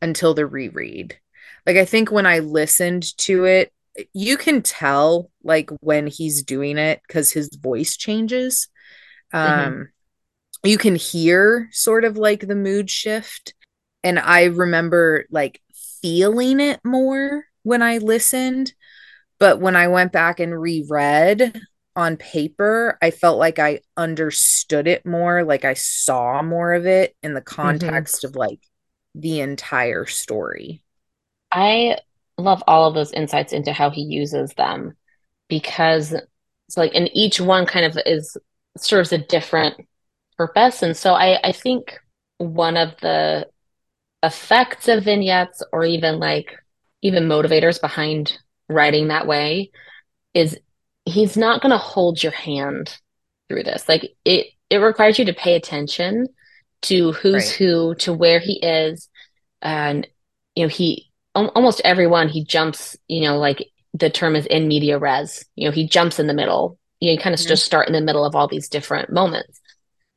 until 0.00 0.34
the 0.34 0.46
reread. 0.46 1.18
Like, 1.66 1.76
I 1.76 1.84
think 1.84 2.12
when 2.12 2.26
I 2.26 2.38
listened 2.38 3.16
to 3.18 3.46
it, 3.46 3.72
you 4.14 4.36
can 4.36 4.62
tell 4.62 5.32
like 5.42 5.70
when 5.80 6.06
he's 6.06 6.44
doing 6.44 6.78
it 6.78 7.00
because 7.08 7.32
his 7.32 7.48
voice 7.60 7.96
changes. 7.96 8.68
Mm-hmm. 9.34 9.68
Um. 9.68 9.88
You 10.64 10.76
can 10.76 10.96
hear 10.96 11.68
sort 11.70 12.04
of 12.04 12.16
like 12.16 12.40
the 12.40 12.56
mood 12.56 12.90
shift. 12.90 13.54
And 14.02 14.18
I 14.18 14.46
remember 14.46 15.24
like 15.30 15.62
feeling 16.02 16.58
it 16.58 16.80
more 16.84 17.44
when 17.62 17.80
I 17.80 17.98
listened. 17.98 18.74
But 19.38 19.60
when 19.60 19.76
I 19.76 19.86
went 19.86 20.10
back 20.10 20.40
and 20.40 20.60
reread, 20.60 21.60
on 21.98 22.16
paper, 22.16 22.96
I 23.02 23.10
felt 23.10 23.38
like 23.38 23.58
I 23.58 23.80
understood 23.96 24.86
it 24.86 25.04
more, 25.04 25.42
like 25.42 25.64
I 25.64 25.74
saw 25.74 26.42
more 26.42 26.72
of 26.74 26.86
it 26.86 27.16
in 27.24 27.34
the 27.34 27.40
mm-hmm. 27.40 27.56
context 27.56 28.18
mm-hmm. 28.18 28.28
of 28.28 28.36
like 28.36 28.60
the 29.16 29.40
entire 29.40 30.06
story. 30.06 30.84
I 31.50 31.98
love 32.38 32.62
all 32.68 32.86
of 32.86 32.94
those 32.94 33.12
insights 33.12 33.52
into 33.52 33.72
how 33.72 33.90
he 33.90 34.02
uses 34.02 34.54
them 34.54 34.96
because 35.48 36.12
it's 36.12 36.76
like, 36.76 36.94
and 36.94 37.10
each 37.14 37.40
one 37.40 37.66
kind 37.66 37.84
of 37.84 37.98
is 38.06 38.36
serves 38.76 39.12
a 39.12 39.18
different 39.18 39.74
purpose. 40.36 40.84
And 40.84 40.96
so 40.96 41.14
I, 41.14 41.40
I 41.42 41.50
think 41.50 41.98
one 42.36 42.76
of 42.76 42.94
the 43.00 43.48
effects 44.22 44.86
of 44.86 45.02
vignettes 45.02 45.64
or 45.72 45.84
even 45.84 46.20
like 46.20 46.56
even 47.02 47.24
motivators 47.24 47.80
behind 47.80 48.38
writing 48.68 49.08
that 49.08 49.26
way 49.26 49.72
is 50.32 50.56
he's 51.08 51.36
not 51.36 51.60
going 51.62 51.70
to 51.70 51.78
hold 51.78 52.22
your 52.22 52.32
hand 52.32 52.96
through 53.48 53.62
this. 53.64 53.88
Like 53.88 54.10
it, 54.24 54.48
it 54.70 54.78
requires 54.78 55.18
you 55.18 55.24
to 55.26 55.34
pay 55.34 55.54
attention 55.54 56.28
to 56.82 57.12
who's 57.12 57.34
right. 57.34 57.56
who, 57.58 57.94
to 57.96 58.12
where 58.12 58.38
he 58.38 58.60
is, 58.62 59.08
and 59.62 60.06
you 60.54 60.64
know 60.64 60.68
he 60.68 61.08
almost 61.34 61.80
everyone 61.84 62.28
he 62.28 62.44
jumps 62.44 62.96
you 63.06 63.22
know 63.22 63.38
like 63.38 63.68
the 63.94 64.10
term 64.10 64.34
is 64.34 64.46
in 64.46 64.66
media 64.66 64.98
res 64.98 65.44
you 65.54 65.66
know 65.66 65.72
he 65.72 65.86
jumps 65.86 66.18
in 66.18 66.26
the 66.26 66.34
middle 66.34 66.78
you 67.00 67.08
know 67.08 67.12
you 67.12 67.18
kind 67.18 67.34
of 67.34 67.40
mm-hmm. 67.40 67.48
just 67.48 67.64
start 67.64 67.86
in 67.86 67.92
the 67.92 68.00
middle 68.00 68.24
of 68.24 68.34
all 68.34 68.48
these 68.48 68.68
different 68.68 69.12
moments 69.12 69.60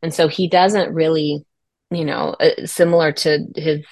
and 0.01 0.13
so 0.13 0.27
he 0.27 0.48
doesn't 0.48 0.93
really 0.93 1.45
you 1.91 2.05
know 2.05 2.36
uh, 2.39 2.65
similar 2.65 3.12
to 3.12 3.45
his 3.55 3.86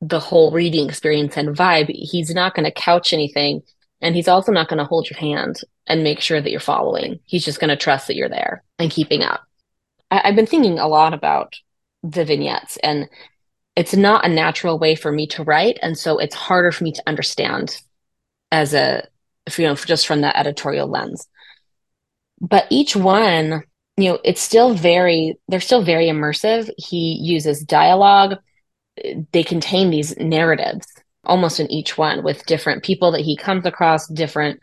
the 0.00 0.20
whole 0.20 0.52
reading 0.52 0.88
experience 0.88 1.36
and 1.36 1.56
vibe 1.56 1.88
he's 1.88 2.34
not 2.34 2.54
going 2.54 2.64
to 2.64 2.72
couch 2.72 3.12
anything 3.12 3.60
and 4.00 4.14
he's 4.14 4.28
also 4.28 4.52
not 4.52 4.68
going 4.68 4.78
to 4.78 4.84
hold 4.84 5.08
your 5.10 5.18
hand 5.18 5.60
and 5.86 6.02
make 6.02 6.20
sure 6.20 6.40
that 6.40 6.50
you're 6.50 6.60
following. 6.60 7.20
He's 7.24 7.44
just 7.44 7.60
going 7.60 7.70
to 7.70 7.76
trust 7.76 8.06
that 8.06 8.16
you're 8.16 8.28
there 8.28 8.62
and 8.78 8.90
keeping 8.90 9.22
up. 9.22 9.42
I- 10.10 10.22
i've 10.24 10.36
been 10.36 10.46
thinking 10.46 10.78
a 10.78 10.88
lot 10.88 11.14
about 11.14 11.54
the 12.02 12.24
vignettes 12.24 12.76
and 12.78 13.08
it's 13.76 13.94
not 13.94 14.24
a 14.24 14.28
natural 14.28 14.78
way 14.78 14.94
for 14.94 15.12
me 15.12 15.26
to 15.28 15.44
write 15.44 15.78
and 15.82 15.96
so 15.96 16.18
it's 16.18 16.34
harder 16.34 16.72
for 16.72 16.84
me 16.84 16.92
to 16.92 17.02
understand 17.06 17.76
as 18.50 18.74
a 18.74 19.06
you 19.56 19.66
know 19.66 19.74
just 19.74 20.06
from 20.06 20.20
that 20.22 20.36
editorial 20.36 20.88
lens. 20.88 21.26
But 22.40 22.66
each 22.70 22.94
one 22.94 23.62
you 23.96 24.10
know 24.10 24.18
it's 24.24 24.40
still 24.40 24.74
very 24.74 25.38
they're 25.48 25.60
still 25.60 25.82
very 25.82 26.06
immersive. 26.06 26.70
He 26.76 27.18
uses 27.20 27.62
dialogue. 27.62 28.36
They 29.32 29.44
contain 29.44 29.90
these 29.90 30.16
narratives 30.16 30.86
almost 31.28 31.60
in 31.60 31.70
each 31.70 31.96
one 31.96 32.24
with 32.24 32.46
different 32.46 32.82
people 32.82 33.12
that 33.12 33.20
he 33.20 33.36
comes 33.36 33.66
across 33.66 34.08
different 34.08 34.60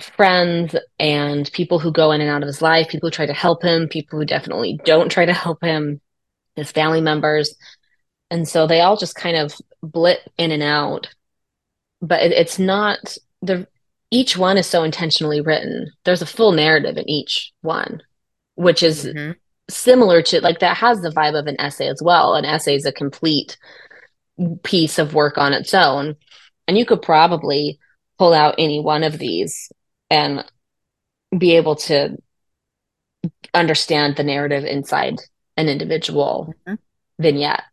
friends 0.00 0.76
and 0.98 1.50
people 1.52 1.78
who 1.78 1.90
go 1.90 2.12
in 2.12 2.20
and 2.20 2.30
out 2.30 2.42
of 2.42 2.46
his 2.46 2.62
life 2.62 2.88
people 2.88 3.08
who 3.08 3.10
try 3.10 3.26
to 3.26 3.32
help 3.32 3.64
him 3.64 3.88
people 3.88 4.16
who 4.18 4.24
definitely 4.24 4.78
don't 4.84 5.10
try 5.10 5.24
to 5.24 5.32
help 5.32 5.62
him 5.62 6.00
his 6.58 6.70
family 6.70 7.00
members. 7.00 7.54
And 8.30 8.46
so 8.46 8.66
they 8.66 8.80
all 8.80 8.96
just 8.96 9.14
kind 9.14 9.36
of 9.36 9.54
blip 9.82 10.20
in 10.36 10.50
and 10.50 10.62
out. 10.62 11.08
But 12.02 12.22
it, 12.22 12.32
it's 12.32 12.58
not 12.58 13.16
the 13.40 13.66
each 14.10 14.36
one 14.36 14.58
is 14.58 14.66
so 14.66 14.82
intentionally 14.82 15.40
written. 15.40 15.90
There's 16.04 16.22
a 16.22 16.26
full 16.26 16.52
narrative 16.52 16.96
in 16.96 17.08
each 17.08 17.52
one 17.62 18.02
which 18.58 18.82
is 18.82 19.04
mm-hmm. 19.04 19.32
similar 19.70 20.20
to 20.20 20.40
like 20.40 20.58
that 20.58 20.76
has 20.76 21.00
the 21.00 21.10
vibe 21.10 21.38
of 21.38 21.46
an 21.46 21.60
essay 21.60 21.86
as 21.86 22.02
well. 22.02 22.34
An 22.34 22.44
essay 22.44 22.74
is 22.74 22.84
a 22.84 22.92
complete 22.92 23.56
piece 24.62 24.98
of 24.98 25.14
work 25.14 25.38
on 25.38 25.52
its 25.52 25.74
own. 25.74 26.16
And 26.66 26.76
you 26.76 26.84
could 26.84 27.02
probably 27.02 27.78
pull 28.18 28.34
out 28.34 28.56
any 28.58 28.80
one 28.80 29.02
of 29.02 29.18
these 29.18 29.70
and 30.10 30.44
be 31.36 31.56
able 31.56 31.76
to 31.76 32.16
understand 33.54 34.16
the 34.16 34.24
narrative 34.24 34.64
inside 34.64 35.16
an 35.56 35.68
individual 35.68 36.54
mm-hmm. 36.66 36.74
vignette. 37.18 37.64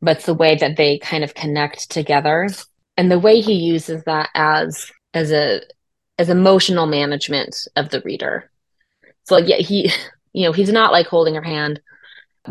But 0.00 0.18
it's 0.18 0.26
the 0.26 0.34
way 0.34 0.56
that 0.56 0.76
they 0.76 0.98
kind 0.98 1.24
of 1.24 1.34
connect 1.34 1.90
together 1.90 2.48
and 2.96 3.10
the 3.10 3.18
way 3.18 3.40
he 3.40 3.54
uses 3.54 4.04
that 4.04 4.28
as 4.34 4.90
as 5.12 5.32
a 5.32 5.62
as 6.18 6.28
emotional 6.28 6.86
management 6.86 7.56
of 7.76 7.90
the 7.90 8.00
reader. 8.02 8.50
So 9.24 9.36
like 9.36 9.48
yeah 9.48 9.56
he 9.56 9.90
you 10.32 10.44
know 10.44 10.52
he's 10.52 10.72
not 10.72 10.92
like 10.92 11.06
holding 11.06 11.34
her 11.34 11.42
hand 11.42 11.80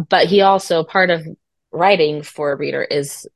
but 0.09 0.27
he 0.27 0.41
also 0.41 0.83
part 0.83 1.09
of 1.09 1.25
writing 1.71 2.23
for 2.23 2.51
a 2.51 2.55
reader 2.55 2.83
is 2.83 3.27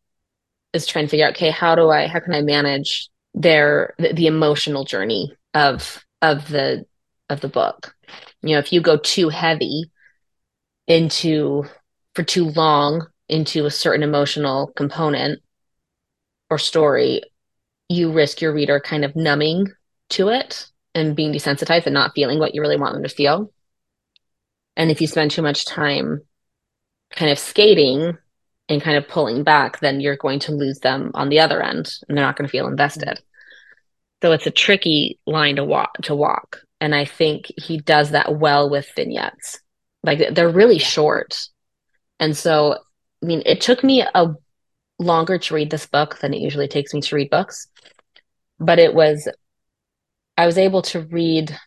is 0.74 0.86
trying 0.86 1.05
to 1.05 1.09
figure 1.09 1.25
out 1.25 1.36
okay 1.36 1.50
how 1.50 1.75
do 1.75 1.89
i 1.89 2.07
how 2.07 2.19
can 2.19 2.33
i 2.33 2.41
manage 2.41 3.09
their 3.33 3.93
the, 3.97 4.13
the 4.13 4.27
emotional 4.27 4.83
journey 4.83 5.31
of 5.53 6.03
of 6.21 6.47
the 6.50 6.86
of 7.29 7.41
the 7.41 7.47
book 7.47 7.95
you 8.41 8.53
know 8.53 8.59
if 8.59 8.71
you 8.71 8.81
go 8.81 8.97
too 8.97 9.29
heavy 9.29 9.91
into 10.88 11.63
for 12.15 12.24
too 12.24 12.45
long 12.45 13.05
into 13.29 13.65
a 13.65 13.71
certain 13.71 14.03
emotional 14.03 14.71
component 14.75 15.41
or 16.50 16.57
story, 16.57 17.21
you 17.89 18.12
risk 18.12 18.41
your 18.41 18.53
reader 18.53 18.79
kind 18.79 19.03
of 19.05 19.15
numbing 19.15 19.67
to 20.09 20.29
it 20.29 20.67
and 20.95 21.15
being 21.15 21.33
desensitized 21.33 21.86
and 21.86 21.93
not 21.93 22.13
feeling 22.15 22.39
what 22.39 22.55
you 22.55 22.62
really 22.62 22.77
want 22.77 22.93
them 22.93 23.03
to 23.03 23.10
feel. 23.10 23.51
And 24.75 24.89
if 24.91 25.01
you 25.01 25.08
spend 25.08 25.32
too 25.32 25.41
much 25.41 25.65
time 25.65 26.21
kind 27.12 27.32
of 27.32 27.39
skating 27.39 28.17
and 28.69 28.82
kind 28.82 28.97
of 28.97 29.08
pulling 29.08 29.43
back, 29.43 29.80
then 29.80 30.01
you're 30.01 30.17
going 30.17 30.39
to 30.39 30.51
lose 30.51 30.80
them 30.80 31.12
on 31.13 31.30
the 31.30 31.39
other 31.39 31.62
end 31.62 31.89
and 32.08 32.17
they're 32.17 32.25
not 32.25 32.38
going 32.38 32.47
to 32.47 32.51
feel 32.51 32.67
invested. 32.67 33.08
Mm-hmm. 33.08 34.27
So 34.27 34.32
it's 34.32 34.47
a 34.47 34.51
tricky 34.51 35.19
line 35.25 35.58
to 35.58 35.63
walk 35.63 35.97
to 36.03 36.15
walk. 36.15 36.62
And 36.82 36.93
I 36.93 37.06
think 37.06 37.51
he 37.58 37.80
does 37.80 38.12
that 38.12 38.38
well 38.38 38.69
with 38.69 38.91
vignettes. 38.95 39.60
Like 40.03 40.34
they're 40.34 40.49
really 40.49 40.80
short. 40.80 41.47
And 42.19 42.36
so 42.36 42.77
I 43.21 43.25
mean, 43.25 43.43
it 43.45 43.62
took 43.62 43.84
me 43.84 44.01
a 44.01 44.36
longer 44.99 45.38
to 45.38 45.56
read 45.56 45.69
this 45.69 45.86
book 45.86 46.19
than 46.19 46.34
it 46.34 46.41
usually 46.41 46.67
takes 46.67 46.93
me 46.93 47.01
to 47.01 47.15
read 47.15 47.30
books, 47.30 47.67
but 48.60 48.80
it 48.80 48.93
was, 48.93 49.27
I 50.38 50.45
was 50.45 50.58
able 50.58 50.82
to 50.84 51.01
read 51.01 51.58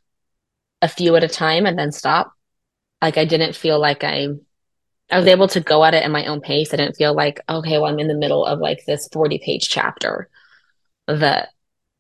a 0.83 0.89
few 0.89 1.17
at 1.17 1.25
a 1.25 1.29
time 1.29 1.67
and 1.67 1.79
then 1.79 1.93
stop. 1.93 2.33
Like 3.03 3.19
I 3.19 3.25
didn't 3.25 3.57
feel 3.57 3.81
like 3.81 4.05
I, 4.05 4.29
I 5.11 5.19
was 5.19 5.27
able 5.27 5.49
to 5.49 5.61
go 5.61 5.85
at 5.85 5.95
it 5.95 6.05
in 6.05 6.13
my 6.13 6.27
own 6.27 6.41
pace. 6.41 6.73
I 6.73 6.77
didn't 6.77 6.97
feel 6.97 7.15
like, 7.15 7.41
okay, 7.49 7.79
well, 7.79 7.87
I'm 7.87 7.99
in 7.99 8.09
the 8.09 8.15
middle 8.15 8.45
of 8.45 8.61
like 8.61 8.85
this 8.87 9.09
40 9.13 9.39
page 9.39 9.69
chapter 9.69 10.29
that, 11.07 11.49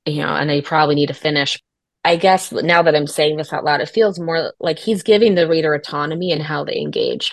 you 0.06 0.22
know, 0.22 0.34
and 0.34 0.50
I 0.50 0.60
probably 0.60 0.94
need 0.94 1.08
to 1.08 1.14
finish. 1.14 1.60
I 2.04 2.16
guess 2.16 2.52
now 2.52 2.82
that 2.82 2.94
I'm 2.94 3.06
saying 3.06 3.36
this 3.36 3.52
out 3.52 3.64
loud, 3.64 3.80
it 3.80 3.88
feels 3.88 4.18
more 4.18 4.54
like 4.60 4.78
he's 4.78 5.02
giving 5.02 5.34
the 5.34 5.48
reader 5.48 5.74
autonomy 5.74 6.30
in 6.30 6.40
how 6.40 6.64
they 6.64 6.78
engage. 6.78 7.32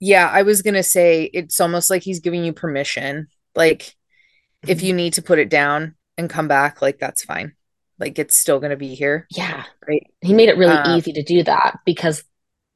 Yeah, 0.00 0.28
I 0.28 0.42
was 0.42 0.62
going 0.62 0.74
to 0.74 0.82
say 0.82 1.24
it's 1.24 1.60
almost 1.60 1.90
like 1.90 2.02
he's 2.02 2.20
giving 2.20 2.44
you 2.44 2.52
permission. 2.52 3.28
Like 3.54 3.80
mm-hmm. 3.80 4.70
if 4.70 4.82
you 4.82 4.94
need 4.94 5.14
to 5.14 5.22
put 5.22 5.38
it 5.38 5.50
down 5.50 5.96
and 6.16 6.30
come 6.30 6.48
back, 6.48 6.80
like 6.80 6.98
that's 6.98 7.24
fine. 7.24 7.54
Like 7.98 8.18
it's 8.18 8.36
still 8.36 8.60
going 8.60 8.70
to 8.70 8.76
be 8.76 8.94
here. 8.94 9.26
Yeah. 9.30 9.64
Right. 9.86 10.06
He 10.20 10.32
made 10.32 10.48
it 10.48 10.56
really 10.56 10.74
um, 10.74 10.96
easy 10.96 11.12
to 11.12 11.22
do 11.22 11.42
that 11.44 11.80
because 11.84 12.24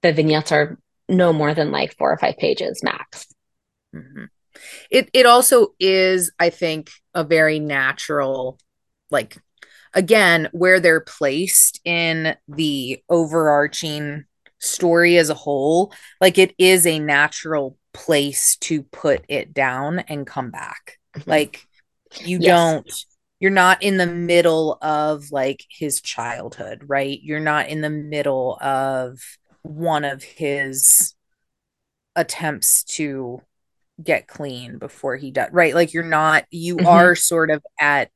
the 0.03 0.13
vignettes 0.13 0.53
are 0.53 0.79
no 1.09 1.33
more 1.33 1.55
than 1.55 1.71
like 1.71 1.97
four 1.97 2.13
or 2.13 2.19
five 2.19 2.37
pages 2.37 2.83
max. 2.83 3.27
Mm-hmm. 3.95 4.25
It 4.91 5.11
it 5.13 5.27
also 5.27 5.75
is, 5.79 6.33
I 6.39 6.51
think, 6.51 6.91
a 7.15 7.25
very 7.25 7.59
natural, 7.59 8.59
like 9.11 9.37
again, 9.95 10.49
where 10.53 10.81
they're 10.81 11.01
placed 11.01 11.81
in 11.85 12.37
the 12.49 13.03
overarching 13.09 14.25
story 14.59 15.17
as 15.17 15.31
a 15.31 15.35
whole, 15.35 15.93
like 16.21 16.39
it 16.39 16.55
is 16.59 16.87
a 16.87 16.99
natural 16.99 17.77
place 17.93 18.57
to 18.57 18.83
put 18.83 19.25
it 19.29 19.55
down 19.55 20.01
and 20.01 20.27
come 20.27 20.51
back. 20.51 20.99
Mm-hmm. 21.17 21.31
Like 21.31 21.67
you 22.21 22.39
yes. 22.41 22.47
don't 22.47 23.05
you're 23.39 23.51
not 23.51 23.83
in 23.83 23.99
the 23.99 24.07
middle 24.07 24.79
of 24.81 25.31
like 25.31 25.65
his 25.69 26.01
childhood, 26.01 26.85
right? 26.87 27.19
You're 27.23 27.41
not 27.41 27.69
in 27.69 27.83
the 27.83 27.91
middle 27.91 28.59
of 28.61 29.19
one 29.67 30.05
of 30.05 30.23
his 30.23 31.15
attempts 32.15 32.85
to 32.85 33.43
get 34.03 34.27
clean 34.27 34.79
before 34.79 35.17
he 35.17 35.31
does, 35.31 35.51
right? 35.53 35.75
Like 35.75 35.93
you're 35.93 36.05
not, 36.05 36.45
you 36.51 36.77
mm-hmm. 36.77 36.87
are 36.87 37.15
sort 37.15 37.51
of 37.51 37.65
at 37.81 38.11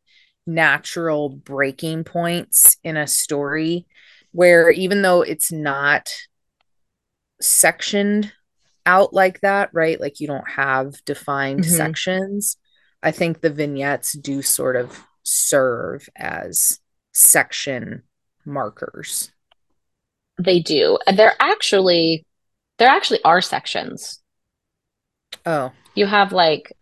natural 0.46 1.28
breaking 1.28 2.04
points 2.04 2.76
in 2.82 2.96
a 2.96 3.06
story 3.06 3.86
where 4.32 4.70
even 4.70 5.02
though 5.02 5.22
it's 5.22 5.52
not 5.52 6.12
sectioned 7.40 8.32
out 8.86 9.12
like 9.12 9.40
that, 9.40 9.70
right? 9.72 10.00
Like 10.00 10.20
you 10.20 10.26
don't 10.26 10.48
have 10.48 11.04
defined 11.04 11.60
mm-hmm. 11.60 11.74
sections. 11.74 12.56
I 13.02 13.10
think 13.12 13.40
the 13.40 13.50
vignettes 13.50 14.12
do 14.12 14.42
sort 14.42 14.76
of 14.76 14.98
serve 15.22 16.08
as 16.16 16.80
section 17.12 18.02
markers. 18.44 19.32
They 20.42 20.60
do. 20.60 20.98
They're 21.12 21.36
actually 21.40 22.24
there 22.78 22.88
actually 22.88 23.22
are 23.24 23.42
sections. 23.42 24.20
Oh. 25.44 25.70
You 25.94 26.06
have 26.06 26.32
like 26.32 26.72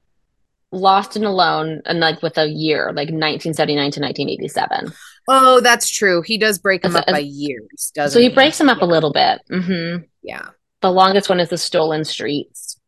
Lost 0.71 1.17
and 1.17 1.25
Alone 1.25 1.83
and 1.87 1.99
like 1.99 2.23
with 2.23 2.39
a 2.39 2.47
year, 2.47 2.87
like 2.89 3.09
1979 3.09 3.77
to 3.93 4.01
1987. 4.01 4.93
Oh, 5.29 5.61
that's 5.61 5.91
true. 5.91 6.23
He 6.23 6.39
does 6.39 6.59
break 6.59 6.83
them 6.83 6.97
up 6.97 7.07
by 7.07 7.19
years, 7.19 7.91
doesn't 7.95 8.15
So 8.15 8.21
he, 8.21 8.29
he? 8.29 8.35
breaks 8.35 8.59
them 8.59 8.69
up 8.69 8.79
yeah. 8.79 8.85
a 8.85 8.87
little 8.87 9.13
bit. 9.13 9.41
Mm-hmm. 9.51 10.05
Yeah. 10.23 10.49
The 10.81 10.93
longest 10.93 11.29
one 11.29 11.41
is 11.41 11.49
the 11.49 11.59
Stolen 11.59 12.05
Streets, 12.05 12.79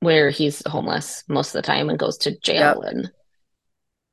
where 0.00 0.30
he's 0.30 0.62
homeless 0.66 1.24
most 1.28 1.48
of 1.48 1.62
the 1.62 1.66
time 1.66 1.90
and 1.90 1.98
goes 1.98 2.18
to 2.18 2.38
jail. 2.38 2.80
Yep. 2.84 2.92
And 2.92 3.10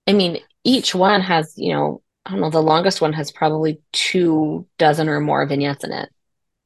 I 0.08 0.14
mean, 0.14 0.40
each 0.64 0.96
one 0.96 1.22
has, 1.22 1.54
you 1.58 1.74
know, 1.74 2.02
I 2.26 2.32
don't 2.32 2.42
know, 2.42 2.50
the 2.50 2.62
longest 2.62 3.02
one 3.02 3.14
has 3.14 3.32
probably 3.32 3.82
two 3.92 4.68
dozen 4.78 5.10
or 5.10 5.20
more 5.20 5.46
vignettes 5.48 5.84
in 5.84 5.92
it. 5.92 6.10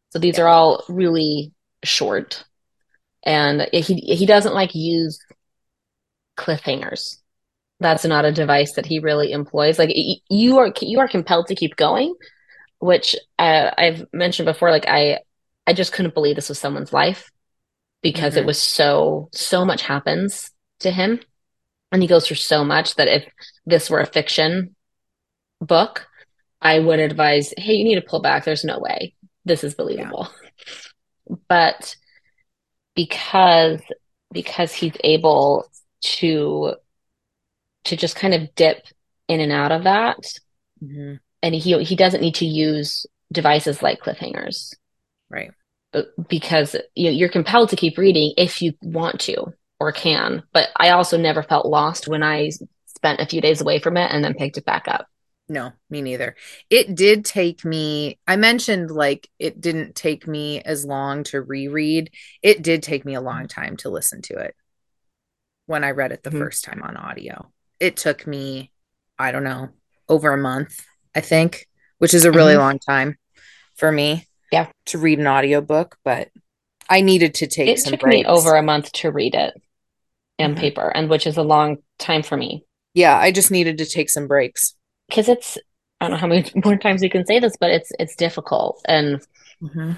So 0.09 0.19
these 0.19 0.39
are 0.39 0.47
all 0.47 0.83
really 0.89 1.53
short. 1.83 2.43
And 3.23 3.67
he 3.71 3.81
he 3.81 4.25
doesn't 4.25 4.53
like 4.53 4.75
use 4.75 5.19
cliffhangers 6.37 7.17
that's 7.79 8.05
not 8.05 8.25
a 8.25 8.31
device 8.31 8.73
that 8.73 8.85
he 8.85 8.99
really 8.99 9.31
employs 9.31 9.77
like 9.77 9.91
you 10.29 10.57
are 10.57 10.71
you 10.81 10.99
are 10.99 11.07
compelled 11.07 11.47
to 11.47 11.55
keep 11.55 11.75
going 11.75 12.13
which 12.79 13.15
uh, 13.39 13.71
i've 13.77 14.05
mentioned 14.13 14.45
before 14.45 14.71
like 14.71 14.87
i 14.87 15.19
i 15.67 15.73
just 15.73 15.91
couldn't 15.93 16.13
believe 16.13 16.35
this 16.35 16.49
was 16.49 16.59
someone's 16.59 16.93
life 16.93 17.31
because 18.01 18.33
mm-hmm. 18.33 18.43
it 18.43 18.45
was 18.45 18.61
so 18.61 19.29
so 19.33 19.65
much 19.65 19.81
happens 19.81 20.51
to 20.79 20.91
him 20.91 21.19
And 21.91 22.01
he 22.01 22.07
goes 22.07 22.27
through 22.27 22.37
so 22.37 22.63
much 22.63 22.95
that 22.95 23.07
if 23.07 23.25
this 23.65 23.89
were 23.89 24.01
a 24.01 24.05
fiction 24.05 24.74
book, 25.61 26.07
I 26.61 26.79
would 26.79 26.99
advise, 26.99 27.53
hey, 27.57 27.73
you 27.73 27.83
need 27.83 27.95
to 27.95 28.01
pull 28.01 28.21
back. 28.21 28.45
There's 28.45 28.63
no 28.63 28.79
way 28.79 29.15
this 29.45 29.63
is 29.63 29.75
believable. 29.75 30.27
Yeah. 31.29 31.35
But 31.47 31.95
because 32.95 33.81
because 34.31 34.73
he's 34.73 34.95
able 35.03 35.65
to 36.01 36.75
to 37.85 37.95
just 37.95 38.15
kind 38.15 38.33
of 38.33 38.53
dip 38.55 38.85
in 39.27 39.39
and 39.39 39.51
out 39.51 39.71
of 39.71 39.83
that 39.83 40.17
mm-hmm. 40.83 41.15
and 41.41 41.55
he 41.55 41.83
he 41.83 41.95
doesn't 41.95 42.21
need 42.21 42.35
to 42.35 42.45
use 42.45 43.05
devices 43.31 43.81
like 43.81 44.01
cliffhangers 44.01 44.73
right 45.29 45.51
uh, 45.93 46.03
because 46.29 46.75
you 46.95 47.05
know, 47.05 47.11
you're 47.11 47.29
compelled 47.29 47.69
to 47.69 47.75
keep 47.75 47.97
reading 47.97 48.33
if 48.37 48.61
you 48.61 48.73
want 48.81 49.19
to 49.19 49.45
or 49.79 49.91
can 49.91 50.43
but 50.53 50.69
i 50.77 50.89
also 50.89 51.17
never 51.17 51.41
felt 51.41 51.65
lost 51.65 52.07
when 52.07 52.21
i 52.21 52.49
spent 52.85 53.19
a 53.19 53.25
few 53.25 53.41
days 53.41 53.61
away 53.61 53.79
from 53.79 53.97
it 53.97 54.11
and 54.11 54.23
then 54.23 54.35
picked 54.35 54.57
it 54.57 54.65
back 54.65 54.87
up 54.87 55.07
no, 55.47 55.73
me 55.89 56.01
neither. 56.01 56.36
It 56.69 56.95
did 56.95 57.23
take 57.23 57.63
me, 57.63 58.19
I 58.27 58.36
mentioned 58.36 58.89
like 58.89 59.29
it 59.38 59.62
didn't 59.62 59.95
take 59.95 60.27
me 60.27 60.62
as 60.62 60.86
long 60.86 61.23
to 61.25 61.41
reread. 61.41 62.12
It 62.41 62.62
did 62.62 62.81
take 62.81 63.05
me 63.05 63.13
a 63.13 63.21
long 63.21 63.47
time 63.47 63.77
to 63.77 63.89
listen 63.89 64.21
to 64.23 64.38
it 64.38 64.55
when 65.67 65.84
I 65.84 65.91
read 65.91 66.12
it 66.12 66.23
the 66.23 66.29
mm-hmm. 66.29 66.39
first 66.39 66.63
time 66.63 66.81
on 66.84 66.97
audio. 66.97 67.51
It 67.79 67.97
took 67.97 68.25
me, 68.25 68.71
I 69.19 69.31
don't 69.31 69.43
know, 69.43 69.69
over 70.10 70.34
a 70.34 70.38
month, 70.38 70.84
I 71.13 71.21
think, 71.21 71.67
which 71.99 72.13
is 72.13 72.25
a 72.25 72.31
really 72.31 72.53
mm-hmm. 72.53 72.62
long 72.62 72.79
time 72.79 73.17
for 73.75 73.91
me. 73.91 74.27
Yeah. 74.51 74.67
To 74.88 74.97
read 74.97 75.19
an 75.19 75.27
audiobook, 75.27 75.97
but 76.03 76.29
I 76.89 77.01
needed 77.01 77.36
to 77.36 77.47
take 77.47 77.69
it 77.69 77.79
some 77.79 77.91
took 77.91 78.01
breaks. 78.01 78.15
me 78.15 78.25
over 78.25 78.55
a 78.55 78.63
month 78.63 78.91
to 78.93 79.12
read 79.12 79.36
it 79.36 79.53
in 80.38 80.51
mm-hmm. 80.51 80.60
paper, 80.60 80.88
and 80.88 81.10
which 81.10 81.27
is 81.27 81.38
a 81.38 81.43
long 81.43 81.77
time 81.99 82.23
for 82.23 82.38
me. 82.38 82.65
Yeah, 82.93 83.17
I 83.17 83.31
just 83.31 83.51
needed 83.51 83.79
to 83.79 83.86
take 83.86 84.10
some 84.10 84.27
breaks 84.27 84.75
because 85.07 85.29
it's 85.29 85.57
I 85.99 86.05
don't 86.05 86.11
know 86.11 86.17
how 86.17 86.27
many 86.27 86.51
more 86.63 86.77
times 86.77 87.03
you 87.03 87.09
can 87.09 87.25
say 87.25 87.39
this, 87.39 87.55
but 87.59 87.71
it's 87.71 87.91
it's 87.99 88.15
difficult 88.15 88.81
and 88.87 89.21
mm-hmm. 89.61 89.93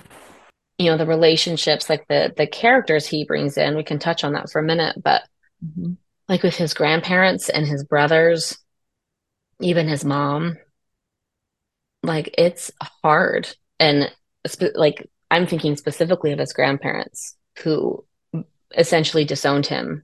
you 0.78 0.92
know 0.92 0.98
the 0.98 1.06
relationships 1.06 1.90
like 1.90 2.08
the 2.08 2.34
the 2.36 2.48
characters 2.48 3.08
he 3.08 3.26
brings 3.26 3.58
in. 3.58 3.76
We 3.76 3.84
can 3.84 4.00
touch 4.00 4.24
on 4.24 4.34
that 4.34 4.50
for 4.50 4.60
a 4.60 4.66
minute, 4.66 5.02
but 5.02 5.24
mm-hmm. 5.64 5.94
like 6.28 6.44
with 6.44 6.56
his 6.56 6.74
grandparents 6.74 7.50
and 7.50 7.66
his 7.66 7.84
brothers, 7.84 8.58
even 9.60 9.88
his 9.88 10.06
mom, 10.06 10.58
like 12.04 12.34
it's 12.38 12.72
hard 13.04 13.50
and 13.80 14.12
like 14.76 15.10
I'm 15.30 15.48
thinking 15.48 15.76
specifically 15.76 16.32
of 16.32 16.40
his 16.40 16.54
grandparents 16.54 17.36
who 17.64 18.06
essentially 18.76 19.26
disowned 19.26 19.66
him. 19.66 20.04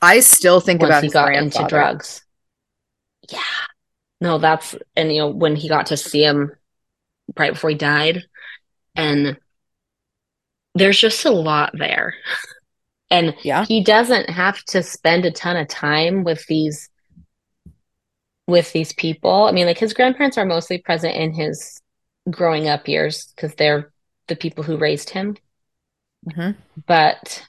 I 0.00 0.20
still 0.20 0.60
think 0.60 0.82
about 0.82 1.04
he 1.04 1.10
got 1.10 1.34
into 1.34 1.64
drugs. 1.68 2.22
Yeah, 3.30 3.38
no, 4.22 4.38
that's 4.38 4.76
and 4.94 5.12
you 5.12 5.18
know 5.18 5.28
when 5.28 5.56
he 5.56 5.68
got 5.68 5.86
to 5.86 5.96
see 5.96 6.22
him 6.22 6.52
right 7.36 7.52
before 7.52 7.70
he 7.70 7.76
died, 7.76 8.22
and 8.94 9.36
there's 10.76 10.98
just 10.98 11.24
a 11.24 11.30
lot 11.30 11.72
there. 11.74 12.14
And 13.10 13.34
yeah. 13.42 13.66
he 13.66 13.84
doesn't 13.84 14.30
have 14.30 14.64
to 14.68 14.82
spend 14.82 15.26
a 15.26 15.30
ton 15.30 15.58
of 15.58 15.68
time 15.68 16.24
with 16.24 16.46
these 16.46 16.88
with 18.46 18.72
these 18.72 18.94
people. 18.94 19.44
I 19.44 19.52
mean, 19.52 19.66
like 19.66 19.76
his 19.76 19.92
grandparents 19.92 20.38
are 20.38 20.46
mostly 20.46 20.78
present 20.78 21.14
in 21.16 21.34
his 21.34 21.82
growing 22.30 22.68
up 22.68 22.88
years 22.88 23.30
because 23.36 23.54
they're 23.54 23.92
the 24.28 24.34
people 24.34 24.64
who 24.64 24.78
raised 24.78 25.10
him. 25.10 25.36
Mm-hmm. 26.26 26.52
But 26.86 27.46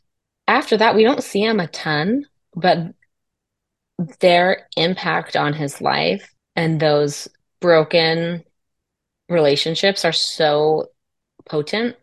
after 0.49 0.75
that, 0.75 0.95
we 0.95 1.05
don't 1.05 1.23
see 1.23 1.41
him 1.41 1.61
a 1.61 1.67
ton, 1.67 2.25
but 2.53 2.79
their 4.19 4.67
impact 4.75 5.37
on 5.37 5.53
his 5.53 5.79
life 5.79 6.32
and 6.55 6.79
those 6.79 7.27
broken 7.59 8.43
relationships 9.29 10.05
are 10.05 10.13
so 10.13 10.87
potent 11.45 11.95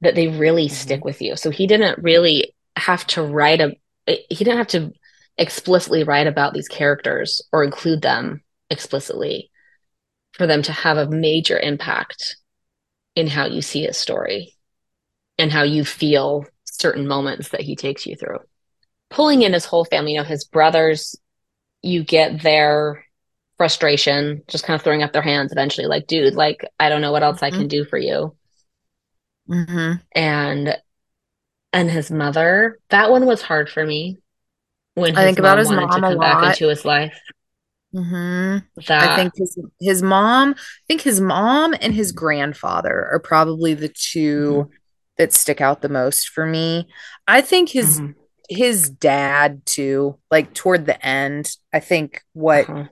that 0.00 0.14
they 0.14 0.28
really 0.28 0.66
mm-hmm. 0.66 0.74
stick 0.74 1.04
with 1.04 1.20
you. 1.22 1.36
So 1.36 1.50
he 1.50 1.66
didn't 1.66 2.02
really 2.02 2.54
have 2.76 3.06
to 3.08 3.22
write 3.22 3.60
a 3.60 3.76
he 4.06 4.44
didn't 4.44 4.58
have 4.58 4.66
to 4.68 4.92
explicitly 5.38 6.04
write 6.04 6.26
about 6.26 6.52
these 6.52 6.68
characters 6.68 7.42
or 7.52 7.62
include 7.62 8.02
them 8.02 8.42
explicitly 8.68 9.50
for 10.32 10.46
them 10.46 10.62
to 10.62 10.72
have 10.72 10.96
a 10.96 11.08
major 11.08 11.58
impact 11.58 12.36
in 13.14 13.26
how 13.26 13.46
you 13.46 13.62
see 13.62 13.82
his 13.84 13.96
story 13.96 14.54
and 15.38 15.50
how 15.50 15.62
you 15.62 15.84
feel 15.84 16.46
certain 16.64 17.06
moments 17.06 17.50
that 17.50 17.60
he 17.60 17.76
takes 17.76 18.06
you 18.06 18.16
through. 18.16 18.38
Pulling 19.10 19.42
in 19.42 19.52
his 19.52 19.64
whole 19.64 19.84
family, 19.84 20.12
you 20.12 20.18
know, 20.18 20.24
his 20.24 20.44
brothers, 20.44 21.16
you 21.82 22.04
get 22.04 22.42
their 22.42 23.04
frustration, 23.60 24.42
just 24.48 24.64
kind 24.64 24.74
of 24.74 24.80
throwing 24.80 25.02
up 25.02 25.12
their 25.12 25.20
hands 25.20 25.52
eventually, 25.52 25.86
like, 25.86 26.06
dude, 26.06 26.32
like, 26.32 26.64
I 26.80 26.88
don't 26.88 27.02
know 27.02 27.12
what 27.12 27.22
else 27.22 27.36
mm-hmm. 27.36 27.44
I 27.44 27.50
can 27.50 27.58
mm-hmm. 27.60 27.68
do 27.68 27.84
for 27.84 27.98
you. 27.98 28.34
Mm-hmm. 29.50 29.92
And 30.12 30.78
and 31.74 31.90
his 31.90 32.10
mother, 32.10 32.78
that 32.88 33.10
one 33.10 33.26
was 33.26 33.42
hard 33.42 33.68
for 33.68 33.84
me 33.84 34.16
when 34.94 35.14
I 35.14 35.24
think 35.24 35.38
about 35.38 35.58
his 35.58 35.70
mom 35.70 35.90
to 35.90 36.00
come 36.00 36.18
back 36.18 36.42
into 36.42 36.70
his 36.70 36.86
life. 36.86 37.20
Mm-hmm. 37.94 38.80
That 38.86 39.10
I 39.10 39.16
think 39.16 39.34
his 39.36 39.58
his 39.78 40.02
mom, 40.02 40.54
I 40.56 40.82
think 40.88 41.02
his 41.02 41.20
mom 41.20 41.74
and 41.82 41.92
his 41.92 42.12
grandfather 42.12 43.10
are 43.12 43.20
probably 43.20 43.74
the 43.74 43.90
2 43.90 44.52
mm-hmm. 44.52 44.72
that 45.18 45.34
stick 45.34 45.60
out 45.60 45.82
the 45.82 45.90
most 45.90 46.30
for 46.30 46.46
me. 46.46 46.88
I 47.28 47.42
think 47.42 47.68
his 47.68 48.00
mm-hmm. 48.00 48.12
his 48.48 48.88
dad 48.88 49.66
too, 49.66 50.18
like 50.30 50.54
toward 50.54 50.86
the 50.86 51.04
end. 51.04 51.54
I 51.74 51.80
think 51.80 52.22
what 52.32 52.66
uh-huh. 52.70 52.84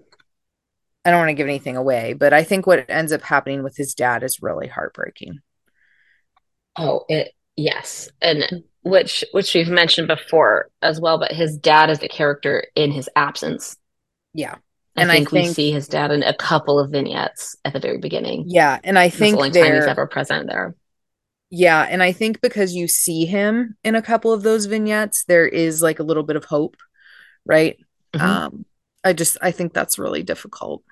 I 1.08 1.10
don't 1.10 1.20
want 1.20 1.30
to 1.30 1.34
give 1.34 1.46
anything 1.46 1.78
away, 1.78 2.12
but 2.12 2.34
I 2.34 2.44
think 2.44 2.66
what 2.66 2.84
ends 2.90 3.12
up 3.12 3.22
happening 3.22 3.62
with 3.62 3.78
his 3.78 3.94
dad 3.94 4.22
is 4.22 4.42
really 4.42 4.68
heartbreaking. 4.68 5.38
Oh, 6.76 7.06
it 7.08 7.32
yes. 7.56 8.10
And 8.20 8.62
which 8.82 9.24
which 9.32 9.54
we've 9.54 9.70
mentioned 9.70 10.06
before 10.06 10.68
as 10.82 11.00
well, 11.00 11.18
but 11.18 11.32
his 11.32 11.56
dad 11.56 11.88
is 11.88 12.00
the 12.00 12.10
character 12.10 12.66
in 12.74 12.92
his 12.92 13.08
absence. 13.16 13.78
Yeah. 14.34 14.56
I 14.96 15.02
and 15.02 15.10
think 15.10 15.28
I 15.28 15.30
think 15.30 15.48
we 15.48 15.54
see 15.54 15.72
his 15.72 15.88
dad 15.88 16.10
in 16.10 16.22
a 16.22 16.34
couple 16.34 16.78
of 16.78 16.90
vignettes 16.90 17.56
at 17.64 17.72
the 17.72 17.80
very 17.80 17.96
beginning. 17.96 18.44
Yeah, 18.48 18.78
and 18.84 18.98
I 18.98 19.08
think 19.08 19.36
the 19.36 19.44
only 19.44 19.50
time 19.50 19.76
he's 19.76 19.84
ever 19.84 20.06
present 20.06 20.46
there. 20.46 20.74
Yeah, 21.48 21.86
and 21.88 22.02
I 22.02 22.12
think 22.12 22.42
because 22.42 22.74
you 22.74 22.86
see 22.86 23.24
him 23.24 23.76
in 23.82 23.94
a 23.94 24.02
couple 24.02 24.30
of 24.30 24.42
those 24.42 24.66
vignettes, 24.66 25.24
there 25.24 25.48
is 25.48 25.80
like 25.80 26.00
a 26.00 26.02
little 26.02 26.24
bit 26.24 26.36
of 26.36 26.44
hope, 26.44 26.76
right? 27.46 27.78
Mm-hmm. 28.12 28.26
Um, 28.26 28.66
I 29.04 29.14
just 29.14 29.38
I 29.40 29.52
think 29.52 29.72
that's 29.72 29.98
really 29.98 30.22
difficult. 30.22 30.82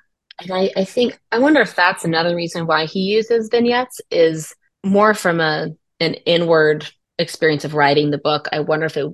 And 0.40 0.52
I, 0.52 0.70
I 0.76 0.84
think 0.84 1.18
I 1.32 1.38
wonder 1.38 1.60
if 1.60 1.74
that's 1.74 2.04
another 2.04 2.36
reason 2.36 2.66
why 2.66 2.86
he 2.86 3.00
uses 3.00 3.48
vignettes 3.50 4.00
is 4.10 4.54
more 4.84 5.14
from 5.14 5.40
a 5.40 5.68
an 6.00 6.14
inward 6.26 6.86
experience 7.18 7.64
of 7.64 7.74
writing 7.74 8.10
the 8.10 8.18
book. 8.18 8.48
I 8.52 8.60
wonder 8.60 8.86
if 8.86 8.96
it 8.96 9.10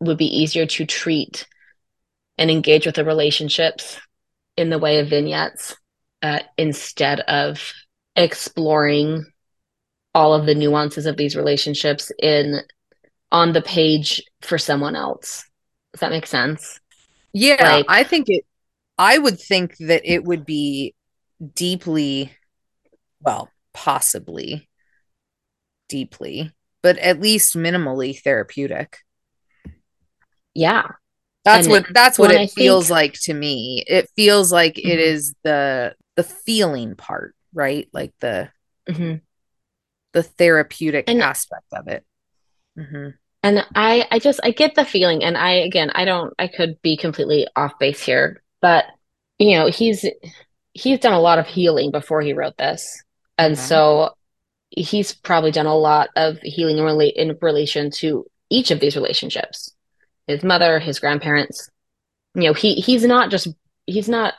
would 0.00 0.18
be 0.18 0.26
easier 0.26 0.66
to 0.66 0.84
treat 0.84 1.46
and 2.36 2.50
engage 2.50 2.86
with 2.86 2.96
the 2.96 3.04
relationships 3.04 3.98
in 4.56 4.70
the 4.70 4.78
way 4.78 5.00
of 5.00 5.08
vignettes 5.08 5.76
uh, 6.22 6.40
instead 6.56 7.20
of 7.20 7.72
exploring 8.14 9.24
all 10.14 10.34
of 10.34 10.46
the 10.46 10.54
nuances 10.54 11.06
of 11.06 11.16
these 11.16 11.36
relationships 11.36 12.12
in 12.18 12.60
on 13.30 13.52
the 13.52 13.62
page 13.62 14.22
for 14.42 14.58
someone 14.58 14.96
else. 14.96 15.44
Does 15.92 16.00
that 16.00 16.10
make 16.10 16.26
sense? 16.26 16.80
Yeah, 17.32 17.76
like, 17.76 17.86
I 17.88 18.04
think 18.04 18.28
it 18.28 18.44
I 18.98 19.16
would 19.16 19.40
think 19.40 19.76
that 19.78 20.02
it 20.04 20.24
would 20.24 20.44
be 20.44 20.94
deeply, 21.54 22.32
well, 23.20 23.48
possibly 23.72 24.68
deeply, 25.88 26.52
but 26.82 26.98
at 26.98 27.20
least 27.20 27.56
minimally 27.56 28.20
therapeutic. 28.20 28.98
Yeah. 30.54 30.88
That's 31.44 31.66
and 31.66 31.72
what 31.72 31.86
that's 31.94 32.18
what 32.18 32.32
it 32.32 32.40
I 32.40 32.46
feels 32.48 32.88
think... 32.88 32.94
like 32.94 33.12
to 33.22 33.34
me. 33.34 33.84
It 33.86 34.10
feels 34.16 34.52
like 34.52 34.74
mm-hmm. 34.74 34.88
it 34.90 34.98
is 34.98 35.34
the 35.44 35.94
the 36.16 36.24
feeling 36.24 36.96
part, 36.96 37.34
right? 37.54 37.88
Like 37.92 38.12
the 38.20 38.50
mm-hmm. 38.88 39.16
the 40.12 40.22
therapeutic 40.22 41.08
and, 41.08 41.22
aspect 41.22 41.66
of 41.72 41.88
it. 41.88 42.04
Mm-hmm. 42.76 43.10
And 43.44 43.64
I 43.74 44.06
I 44.10 44.18
just 44.18 44.40
I 44.42 44.50
get 44.50 44.74
the 44.74 44.84
feeling 44.84 45.22
and 45.22 45.38
I 45.38 45.52
again 45.52 45.90
I 45.94 46.04
don't 46.04 46.34
I 46.38 46.48
could 46.48 46.82
be 46.82 46.96
completely 46.96 47.46
off 47.54 47.78
base 47.78 48.02
here 48.02 48.42
but 48.60 48.86
you 49.38 49.56
know 49.56 49.68
he's 49.68 50.04
he's 50.72 50.98
done 50.98 51.12
a 51.12 51.20
lot 51.20 51.38
of 51.38 51.46
healing 51.46 51.90
before 51.90 52.20
he 52.20 52.32
wrote 52.32 52.56
this. 52.56 53.02
And 53.36 53.54
mm-hmm. 53.54 53.64
so 53.64 54.14
he's 54.70 55.12
probably 55.14 55.50
done 55.50 55.66
a 55.66 55.76
lot 55.76 56.10
of 56.16 56.38
healing 56.40 56.78
in, 56.78 57.00
in 57.30 57.38
relation 57.40 57.90
to 57.90 58.26
each 58.50 58.70
of 58.70 58.80
these 58.80 58.96
relationships. 58.96 59.74
His 60.26 60.44
mother 60.44 60.78
his 60.78 61.00
grandparents 61.00 61.70
you 62.34 62.42
know 62.42 62.52
he 62.52 62.74
he's 62.74 63.04
not 63.04 63.30
just 63.30 63.48
he's 63.86 64.08
not 64.08 64.34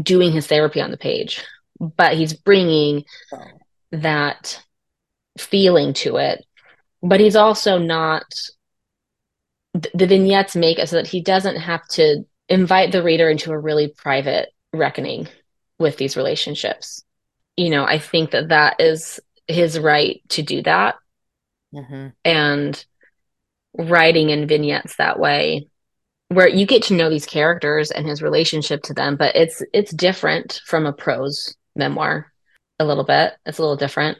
doing 0.00 0.32
his 0.32 0.46
therapy 0.46 0.80
on 0.80 0.90
the 0.90 0.96
page 0.96 1.44
but 1.80 2.14
he's 2.14 2.32
bringing 2.32 3.04
that 3.90 4.62
feeling 5.38 5.92
to 5.94 6.16
it. 6.16 6.44
But 7.02 7.20
he's 7.20 7.36
also 7.36 7.78
not 7.78 8.24
the 9.72 10.06
vignettes 10.06 10.54
make 10.54 10.78
it 10.78 10.88
so 10.88 10.96
that 10.96 11.08
he 11.08 11.20
doesn't 11.20 11.56
have 11.56 11.86
to 11.88 12.24
invite 12.48 12.92
the 12.92 13.02
reader 13.02 13.30
into 13.30 13.52
a 13.52 13.58
really 13.58 13.88
private 13.88 14.50
reckoning 14.72 15.28
with 15.78 15.96
these 15.96 16.16
relationships. 16.16 17.04
You 17.56 17.70
know, 17.70 17.84
I 17.84 17.98
think 17.98 18.32
that 18.32 18.48
that 18.48 18.80
is 18.80 19.20
his 19.46 19.78
right 19.78 20.20
to 20.30 20.42
do 20.42 20.62
that. 20.62 20.96
Mm-hmm. 21.74 22.08
And 22.24 22.84
writing 23.76 24.30
in 24.30 24.46
vignettes 24.46 24.96
that 24.96 25.18
way 25.18 25.68
where 26.28 26.48
you 26.48 26.66
get 26.66 26.82
to 26.84 26.94
know 26.94 27.10
these 27.10 27.26
characters 27.26 27.90
and 27.90 28.06
his 28.06 28.22
relationship 28.22 28.82
to 28.82 28.94
them 28.94 29.16
but 29.16 29.34
it's 29.34 29.62
it's 29.72 29.92
different 29.92 30.60
from 30.64 30.86
a 30.86 30.92
prose 30.92 31.56
memoir 31.74 32.32
a 32.78 32.84
little 32.84 33.04
bit 33.04 33.32
it's 33.46 33.58
a 33.58 33.62
little 33.62 33.76
different 33.76 34.18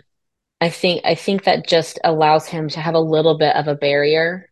i 0.61 0.69
think 0.69 1.03
i 1.05 1.15
think 1.15 1.45
that 1.45 1.67
just 1.67 1.99
allows 2.05 2.47
him 2.47 2.69
to 2.69 2.81
have 2.81 2.95
a 2.95 3.01
little 3.01 3.39
bit 3.39 3.55
of 3.55 3.69
a 3.69 3.77
barrier 3.77 4.51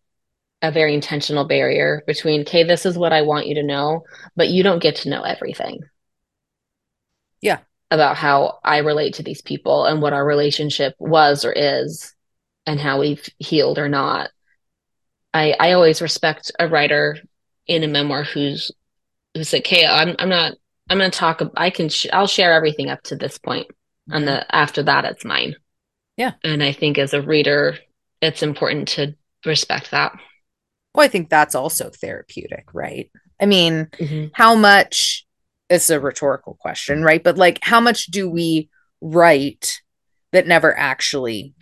a 0.62 0.70
very 0.70 0.94
intentional 0.94 1.44
barrier 1.44 2.02
between 2.06 2.42
okay 2.42 2.62
this 2.62 2.86
is 2.86 2.96
what 2.96 3.12
i 3.12 3.20
want 3.22 3.48
you 3.48 3.56
to 3.56 3.62
know 3.64 4.04
but 4.36 4.48
you 4.48 4.62
don't 4.62 4.82
get 4.82 4.96
to 4.96 5.10
know 5.10 5.22
everything. 5.22 5.80
Yeah. 7.40 7.58
About 7.90 8.16
how 8.16 8.60
i 8.64 8.78
relate 8.78 9.14
to 9.14 9.22
these 9.22 9.42
people 9.42 9.84
and 9.84 10.00
what 10.00 10.12
our 10.12 10.24
relationship 10.24 10.94
was 10.98 11.44
or 11.44 11.52
is 11.52 12.14
and 12.64 12.80
how 12.80 13.00
we've 13.00 13.28
healed 13.38 13.78
or 13.78 13.88
not. 13.88 14.30
I 15.34 15.54
i 15.58 15.72
always 15.72 16.00
respect 16.00 16.52
a 16.58 16.68
writer 16.68 17.18
in 17.66 17.82
a 17.82 17.88
memoir 17.88 18.24
who's 18.24 18.70
who's 19.34 19.52
like 19.52 19.66
hey 19.66 19.86
i'm, 19.86 20.14
I'm 20.18 20.28
not 20.28 20.54
i'm 20.88 20.98
gonna 20.98 21.10
talk 21.10 21.42
i 21.56 21.70
can 21.70 21.88
sh- 21.88 22.06
i'll 22.12 22.26
share 22.26 22.52
everything 22.52 22.88
up 22.90 23.02
to 23.04 23.16
this 23.16 23.38
point 23.38 23.66
mm-hmm. 23.68 24.14
and 24.14 24.28
the 24.28 24.54
after 24.54 24.82
that 24.84 25.04
it's 25.04 25.24
mine. 25.24 25.56
Yeah. 26.16 26.32
And 26.44 26.62
i 26.62 26.72
think 26.72 26.98
as 26.98 27.14
a 27.14 27.22
reader 27.22 27.78
it's 28.20 28.42
important 28.42 28.88
to 28.88 29.16
respect 29.44 29.90
that 29.90 30.12
well, 30.94 31.04
I 31.04 31.08
think 31.08 31.30
that's 31.30 31.54
also 31.54 31.90
therapeutic, 31.90 32.66
right? 32.72 33.10
I 33.40 33.46
mean, 33.46 33.86
mm-hmm. 33.92 34.26
how 34.34 34.54
much 34.54 35.26
it's 35.70 35.90
a 35.90 36.00
rhetorical 36.00 36.56
question, 36.60 37.02
right? 37.02 37.22
But 37.22 37.38
like, 37.38 37.58
how 37.62 37.80
much 37.80 38.06
do 38.06 38.28
we 38.28 38.68
write 39.00 39.80
that 40.32 40.46
never 40.46 40.76
actually 40.76 41.54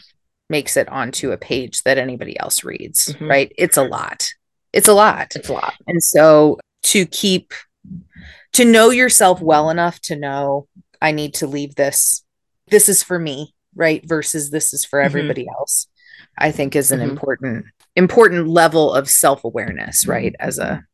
makes 0.48 0.76
it 0.76 0.88
onto 0.88 1.30
a 1.30 1.38
page 1.38 1.82
that 1.84 1.96
anybody 1.96 2.38
else 2.38 2.64
reads, 2.64 3.06
mm-hmm. 3.06 3.28
right? 3.28 3.52
It's 3.56 3.76
a 3.76 3.84
lot. 3.84 4.30
It's 4.72 4.88
a 4.88 4.92
lot. 4.92 5.36
It's 5.36 5.48
a 5.48 5.52
lot. 5.52 5.74
And 5.86 6.02
so 6.02 6.58
to 6.84 7.06
keep, 7.06 7.54
to 8.54 8.64
know 8.64 8.90
yourself 8.90 9.40
well 9.40 9.70
enough 9.70 10.00
to 10.02 10.16
know 10.16 10.66
I 11.00 11.12
need 11.12 11.34
to 11.34 11.46
leave 11.46 11.76
this, 11.76 12.24
this 12.68 12.88
is 12.88 13.02
for 13.02 13.18
me, 13.18 13.54
right? 13.76 14.06
Versus 14.06 14.50
this 14.50 14.74
is 14.74 14.84
for 14.84 14.98
mm-hmm. 14.98 15.06
everybody 15.06 15.42
mm-hmm. 15.42 15.54
else, 15.58 15.86
I 16.36 16.50
think 16.50 16.74
is 16.74 16.90
an 16.90 16.98
mm-hmm. 16.98 17.10
important 17.10 17.66
important 18.00 18.48
level 18.48 18.92
of 18.92 19.08
self-awareness 19.08 20.06
right 20.06 20.34
as 20.40 20.58
a 20.58 20.84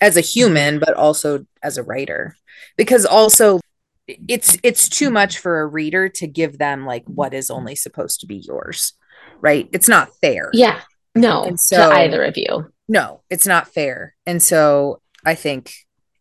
as 0.00 0.16
a 0.16 0.20
human 0.20 0.78
but 0.78 0.94
also 0.94 1.44
as 1.62 1.78
a 1.78 1.82
writer. 1.82 2.36
Because 2.76 3.04
also 3.04 3.60
it's 4.06 4.56
it's 4.62 4.88
too 4.88 5.10
much 5.10 5.38
for 5.38 5.60
a 5.60 5.66
reader 5.66 6.08
to 6.08 6.26
give 6.26 6.58
them 6.58 6.86
like 6.86 7.04
what 7.06 7.34
is 7.34 7.50
only 7.50 7.74
supposed 7.74 8.20
to 8.20 8.26
be 8.26 8.36
yours 8.36 8.92
right? 9.40 9.68
It's 9.72 9.88
not 9.88 10.10
fair. 10.20 10.50
Yeah. 10.52 10.80
No 11.14 11.54
so, 11.56 11.76
to 11.76 11.94
either 11.94 12.22
of 12.24 12.36
you. 12.36 12.70
No 12.88 13.22
it's 13.30 13.46
not 13.46 13.72
fair. 13.72 14.14
And 14.26 14.42
so 14.42 15.00
i 15.24 15.34
think 15.34 15.72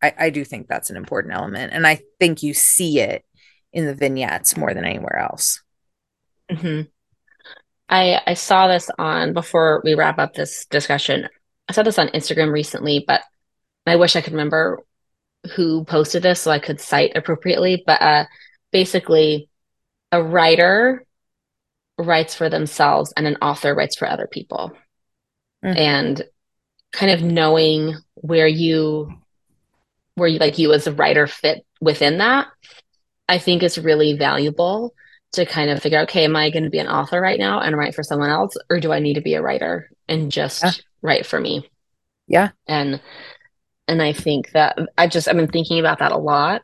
I, 0.01 0.13
I 0.17 0.29
do 0.29 0.43
think 0.43 0.67
that's 0.67 0.89
an 0.89 0.97
important 0.97 1.33
element. 1.33 1.73
And 1.73 1.85
i 1.85 1.99
think 2.19 2.43
you 2.43 2.53
see 2.53 2.99
it 2.99 3.23
in 3.73 3.85
the 3.85 3.93
vignettes 3.93 4.55
more 4.55 4.73
than 4.73 4.85
anywhere 4.85 5.17
else. 5.17 5.61
Mm-hmm. 6.49 6.89
I 7.89 8.21
I 8.25 8.33
saw 8.33 8.67
this 8.67 8.89
on 8.97 9.33
before 9.33 9.81
we 9.83 9.95
wrap 9.95 10.19
up 10.19 10.33
this 10.33 10.65
discussion. 10.65 11.27
I 11.69 11.73
saw 11.73 11.83
this 11.83 11.99
on 11.99 12.09
Instagram 12.09 12.51
recently, 12.51 13.03
but 13.05 13.21
I 13.85 13.95
wish 13.95 14.15
I 14.15 14.21
could 14.21 14.33
remember 14.33 14.83
who 15.55 15.85
posted 15.85 16.23
this 16.23 16.41
so 16.41 16.51
I 16.51 16.59
could 16.59 16.79
cite 16.79 17.15
appropriately. 17.15 17.83
But 17.85 18.01
uh, 18.01 18.25
basically, 18.71 19.49
a 20.11 20.23
writer 20.23 21.05
writes 21.97 22.35
for 22.35 22.49
themselves 22.49 23.13
and 23.15 23.27
an 23.27 23.37
author 23.41 23.73
writes 23.73 23.95
for 23.95 24.07
other 24.07 24.27
people, 24.27 24.71
mm-hmm. 25.63 25.77
and 25.77 26.23
kind 26.91 27.11
of 27.11 27.21
knowing 27.21 27.95
where 28.15 28.47
you 28.47 29.11
where 30.15 30.29
you 30.29 30.39
like 30.39 30.57
you 30.57 30.73
as 30.73 30.87
a 30.87 30.93
writer 30.93 31.27
fit 31.27 31.65
within 31.81 32.17
that, 32.19 32.47
I 33.27 33.37
think 33.37 33.61
is 33.61 33.77
really 33.77 34.17
valuable 34.17 34.93
to 35.35 35.45
kind 35.45 35.69
of 35.69 35.81
figure 35.81 35.99
out, 35.99 36.09
okay, 36.09 36.25
am 36.25 36.35
I 36.35 36.49
going 36.49 36.63
to 36.63 36.69
be 36.69 36.79
an 36.79 36.87
author 36.87 37.19
right 37.21 37.39
now 37.39 37.59
and 37.59 37.77
write 37.77 37.95
for 37.95 38.03
someone 38.03 38.29
else, 38.29 38.55
or 38.69 38.79
do 38.79 38.91
I 38.91 38.99
need 38.99 39.15
to 39.15 39.21
be 39.21 39.35
a 39.35 39.41
writer 39.41 39.89
and 40.07 40.31
just 40.31 40.63
yeah. 40.63 40.71
write 41.01 41.25
for 41.25 41.39
me? 41.39 41.69
Yeah. 42.27 42.49
And 42.67 43.01
and 43.87 44.01
I 44.01 44.13
think 44.13 44.51
that 44.51 44.77
I 44.97 45.07
just 45.07 45.27
I've 45.27 45.35
been 45.35 45.47
thinking 45.47 45.79
about 45.79 45.99
that 45.99 46.11
a 46.11 46.17
lot, 46.17 46.63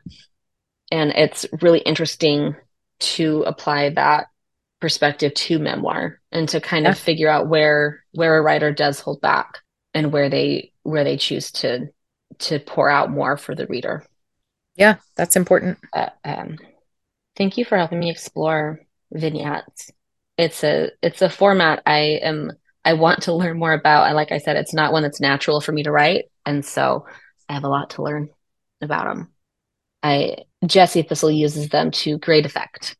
and 0.90 1.12
it's 1.12 1.46
really 1.60 1.80
interesting 1.80 2.56
to 3.00 3.42
apply 3.42 3.90
that 3.90 4.26
perspective 4.80 5.32
to 5.34 5.58
memoir 5.58 6.20
and 6.32 6.48
to 6.48 6.60
kind 6.60 6.84
yeah. 6.84 6.90
of 6.90 6.98
figure 6.98 7.28
out 7.28 7.48
where 7.48 8.04
where 8.12 8.36
a 8.36 8.42
writer 8.42 8.72
does 8.72 8.98
hold 8.98 9.20
back 9.20 9.58
and 9.94 10.12
where 10.12 10.28
they 10.28 10.72
where 10.82 11.04
they 11.04 11.16
choose 11.16 11.52
to 11.52 11.88
to 12.38 12.58
pour 12.58 12.90
out 12.90 13.10
more 13.10 13.36
for 13.36 13.54
the 13.54 13.66
reader. 13.66 14.04
Yeah, 14.74 14.96
that's 15.16 15.36
important. 15.36 15.78
Uh, 15.92 16.08
um, 16.24 16.58
Thank 17.36 17.56
you 17.56 17.64
for 17.64 17.78
helping 17.78 17.98
me 17.98 18.10
explore 18.10 18.80
vignettes. 19.10 19.90
It's 20.36 20.64
a 20.64 20.90
it's 21.02 21.22
a 21.22 21.30
format 21.30 21.82
I 21.86 22.20
am 22.22 22.52
I 22.84 22.94
want 22.94 23.22
to 23.24 23.34
learn 23.34 23.58
more 23.58 23.72
about. 23.72 24.06
And 24.06 24.16
like 24.16 24.32
I 24.32 24.38
said, 24.38 24.56
it's 24.56 24.74
not 24.74 24.92
one 24.92 25.02
that's 25.02 25.20
natural 25.20 25.60
for 25.60 25.72
me 25.72 25.82
to 25.84 25.92
write, 25.92 26.26
and 26.44 26.64
so 26.64 27.06
I 27.48 27.54
have 27.54 27.64
a 27.64 27.68
lot 27.68 27.90
to 27.90 28.02
learn 28.02 28.28
about 28.80 29.04
them. 29.04 29.28
I 30.02 30.38
Jesse 30.66 31.02
Thistle 31.02 31.30
uses 31.30 31.68
them 31.68 31.90
to 31.92 32.18
great 32.18 32.46
effect. 32.46 32.96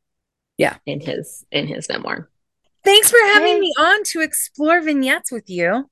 Yeah, 0.59 0.77
in 0.87 1.01
his 1.01 1.45
in 1.51 1.67
his 1.67 1.89
memoir. 1.89 2.29
Thanks 2.85 3.11
for 3.11 3.19
having 3.19 3.55
hey. 3.55 3.61
me 3.61 3.73
on 3.79 4.03
to 4.05 4.21
explore 4.21 4.81
vignettes 4.81 5.31
with 5.31 5.49
you. 5.49 5.89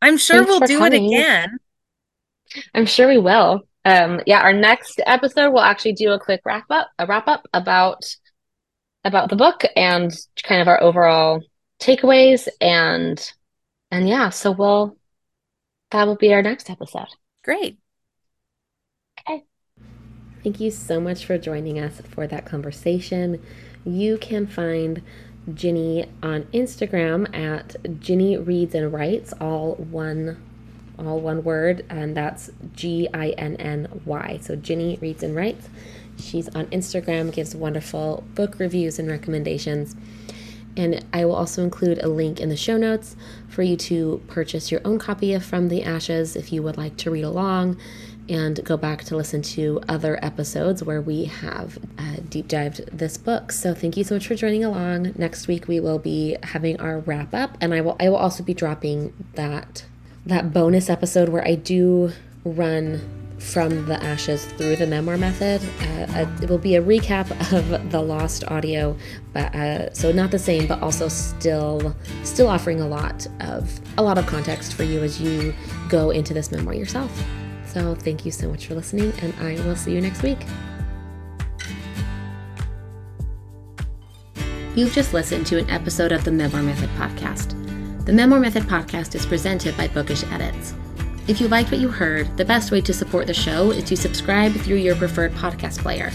I'm 0.00 0.16
sure 0.16 0.44
Thanks 0.44 0.50
we'll 0.50 0.60
do 0.60 0.78
coming. 0.78 1.12
it 1.12 1.16
again. 1.16 1.58
I'm 2.74 2.86
sure 2.86 3.08
we 3.08 3.18
will 3.18 3.62
um 3.84 4.20
yeah 4.26 4.40
our 4.40 4.52
next 4.52 5.00
episode 5.06 5.50
we'll 5.50 5.62
actually 5.62 5.92
do 5.92 6.12
a 6.12 6.20
quick 6.20 6.40
wrap 6.44 6.64
up 6.70 6.88
a 6.98 7.06
wrap 7.06 7.28
up 7.28 7.46
about 7.52 8.02
about 9.04 9.28
the 9.28 9.36
book 9.36 9.62
and 9.76 10.12
kind 10.42 10.62
of 10.62 10.68
our 10.68 10.82
overall 10.82 11.42
takeaways 11.80 12.48
and 12.60 13.32
and 13.90 14.08
yeah 14.08 14.30
so 14.30 14.50
we'll 14.50 14.96
that 15.94 16.08
will 16.08 16.16
be 16.16 16.34
our 16.34 16.42
next 16.42 16.68
episode. 16.68 17.06
Great. 17.44 17.78
Okay. 19.20 19.44
Thank 20.42 20.58
you 20.58 20.72
so 20.72 21.00
much 21.00 21.24
for 21.24 21.38
joining 21.38 21.78
us 21.78 22.02
for 22.10 22.26
that 22.26 22.44
conversation. 22.44 23.40
You 23.84 24.18
can 24.18 24.48
find 24.48 25.02
Ginny 25.54 26.06
on 26.20 26.44
Instagram 26.52 27.32
at 27.32 27.76
Ginny 28.00 28.36
Reads 28.36 28.74
and 28.74 28.92
Writes, 28.92 29.32
all 29.40 29.76
one 29.76 30.42
all 30.98 31.20
one 31.20 31.44
word, 31.44 31.84
and 31.90 32.16
that's 32.16 32.50
G 32.74 33.08
I 33.12 33.30
N 33.30 33.56
N 33.56 34.02
Y. 34.04 34.38
So 34.42 34.56
Ginny 34.56 34.98
reads 35.00 35.22
and 35.22 35.34
writes. 35.34 35.68
She's 36.18 36.48
on 36.54 36.66
Instagram, 36.66 37.32
gives 37.32 37.56
wonderful 37.56 38.24
book 38.34 38.58
reviews 38.58 38.98
and 38.98 39.08
recommendations. 39.08 39.96
And 40.76 41.04
I 41.12 41.24
will 41.24 41.34
also 41.34 41.62
include 41.62 42.02
a 42.02 42.08
link 42.08 42.40
in 42.40 42.48
the 42.48 42.56
show 42.56 42.76
notes 42.76 43.16
for 43.48 43.62
you 43.62 43.76
to 43.76 44.22
purchase 44.26 44.72
your 44.72 44.80
own 44.84 44.98
copy 44.98 45.32
of 45.32 45.44
From 45.44 45.68
the 45.68 45.84
Ashes 45.84 46.34
if 46.36 46.52
you 46.52 46.62
would 46.62 46.76
like 46.76 46.96
to 46.98 47.10
read 47.10 47.24
along 47.24 47.78
and 48.28 48.64
go 48.64 48.76
back 48.76 49.04
to 49.04 49.16
listen 49.16 49.42
to 49.42 49.80
other 49.88 50.18
episodes 50.24 50.82
where 50.82 51.00
we 51.00 51.26
have 51.26 51.78
uh, 51.98 52.16
deep 52.28 52.48
dived 52.48 52.86
this 52.96 53.16
book. 53.16 53.52
So 53.52 53.74
thank 53.74 53.96
you 53.96 54.04
so 54.04 54.16
much 54.16 54.26
for 54.26 54.34
joining 54.34 54.64
along. 54.64 55.12
Next 55.16 55.46
week 55.46 55.68
we 55.68 55.78
will 55.78 55.98
be 55.98 56.36
having 56.42 56.80
our 56.80 57.00
wrap 57.00 57.34
up, 57.34 57.56
and 57.60 57.74
I 57.74 57.80
will 57.80 57.96
I 58.00 58.08
will 58.08 58.16
also 58.16 58.42
be 58.42 58.54
dropping 58.54 59.12
that 59.34 59.84
that 60.26 60.52
bonus 60.52 60.88
episode 60.88 61.28
where 61.28 61.46
I 61.46 61.54
do 61.54 62.12
run 62.44 63.00
from 63.38 63.84
the 63.86 64.02
ashes 64.02 64.46
through 64.46 64.76
the 64.76 64.86
memoir 64.86 65.18
method. 65.18 65.60
Uh, 65.80 66.18
uh, 66.18 66.26
it 66.42 66.48
will 66.48 66.58
be 66.58 66.76
a 66.76 66.82
recap 66.82 67.30
of 67.52 67.90
the 67.90 68.00
lost 68.00 68.44
audio, 68.48 68.96
but 69.32 69.54
uh, 69.54 69.92
so 69.92 70.12
not 70.12 70.30
the 70.30 70.38
same, 70.38 70.66
but 70.66 70.80
also 70.82 71.08
still 71.08 71.94
still 72.22 72.48
offering 72.48 72.80
a 72.80 72.88
lot 72.88 73.26
of 73.40 73.80
a 73.98 74.02
lot 74.02 74.16
of 74.16 74.26
context 74.26 74.74
for 74.74 74.84
you 74.84 75.02
as 75.02 75.20
you 75.20 75.54
go 75.88 76.10
into 76.10 76.32
this 76.32 76.50
memoir 76.50 76.74
yourself. 76.74 77.12
So 77.66 77.94
thank 77.94 78.24
you 78.24 78.30
so 78.30 78.48
much 78.48 78.66
for 78.66 78.74
listening, 78.74 79.12
and 79.20 79.34
I 79.40 79.62
will 79.66 79.76
see 79.76 79.92
you 79.92 80.00
next 80.00 80.22
week. 80.22 80.38
You've 84.74 84.92
just 84.92 85.12
listened 85.12 85.46
to 85.48 85.58
an 85.58 85.68
episode 85.70 86.10
of 86.12 86.24
the 86.24 86.32
Memoir 86.32 86.62
Method 86.62 86.90
podcast. 86.90 87.63
The 88.04 88.12
Memoir 88.12 88.38
Method 88.38 88.64
podcast 88.64 89.14
is 89.14 89.24
presented 89.24 89.74
by 89.78 89.88
Bookish 89.88 90.24
Edits. 90.24 90.74
If 91.26 91.40
you 91.40 91.48
liked 91.48 91.70
what 91.70 91.80
you 91.80 91.88
heard, 91.88 92.36
the 92.36 92.44
best 92.44 92.70
way 92.70 92.82
to 92.82 92.92
support 92.92 93.26
the 93.26 93.32
show 93.32 93.70
is 93.70 93.84
to 93.84 93.96
subscribe 93.96 94.52
through 94.52 94.76
your 94.76 94.94
preferred 94.94 95.32
podcast 95.32 95.78
player. 95.78 96.12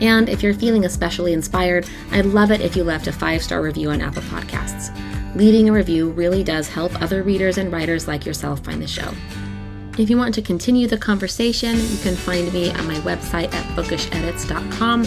And 0.00 0.28
if 0.28 0.42
you're 0.42 0.52
feeling 0.52 0.84
especially 0.84 1.32
inspired, 1.32 1.88
I'd 2.10 2.26
love 2.26 2.50
it 2.50 2.60
if 2.60 2.74
you 2.74 2.82
left 2.82 3.06
a 3.06 3.12
five 3.12 3.40
star 3.40 3.62
review 3.62 3.90
on 3.90 4.00
Apple 4.00 4.22
Podcasts. 4.22 4.92
Leaving 5.36 5.68
a 5.68 5.72
review 5.72 6.10
really 6.10 6.42
does 6.42 6.68
help 6.68 7.00
other 7.00 7.22
readers 7.22 7.56
and 7.56 7.72
writers 7.72 8.08
like 8.08 8.26
yourself 8.26 8.64
find 8.64 8.82
the 8.82 8.88
show. 8.88 9.12
If 9.96 10.10
you 10.10 10.16
want 10.16 10.34
to 10.34 10.42
continue 10.42 10.88
the 10.88 10.98
conversation, 10.98 11.76
you 11.76 11.98
can 11.98 12.16
find 12.16 12.52
me 12.52 12.70
on 12.70 12.84
my 12.88 12.96
website 13.00 13.54
at 13.54 13.76
bookishedits.com 13.76 15.02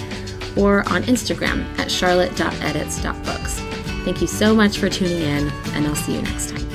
or 0.57 0.79
on 0.89 1.03
Instagram 1.03 1.77
at 1.77 1.91
charlotte.edits.books. 1.91 3.60
Thank 4.03 4.21
you 4.21 4.27
so 4.27 4.55
much 4.55 4.79
for 4.79 4.89
tuning 4.89 5.21
in, 5.21 5.49
and 5.73 5.85
I'll 5.87 5.95
see 5.95 6.15
you 6.15 6.21
next 6.21 6.49
time. 6.49 6.70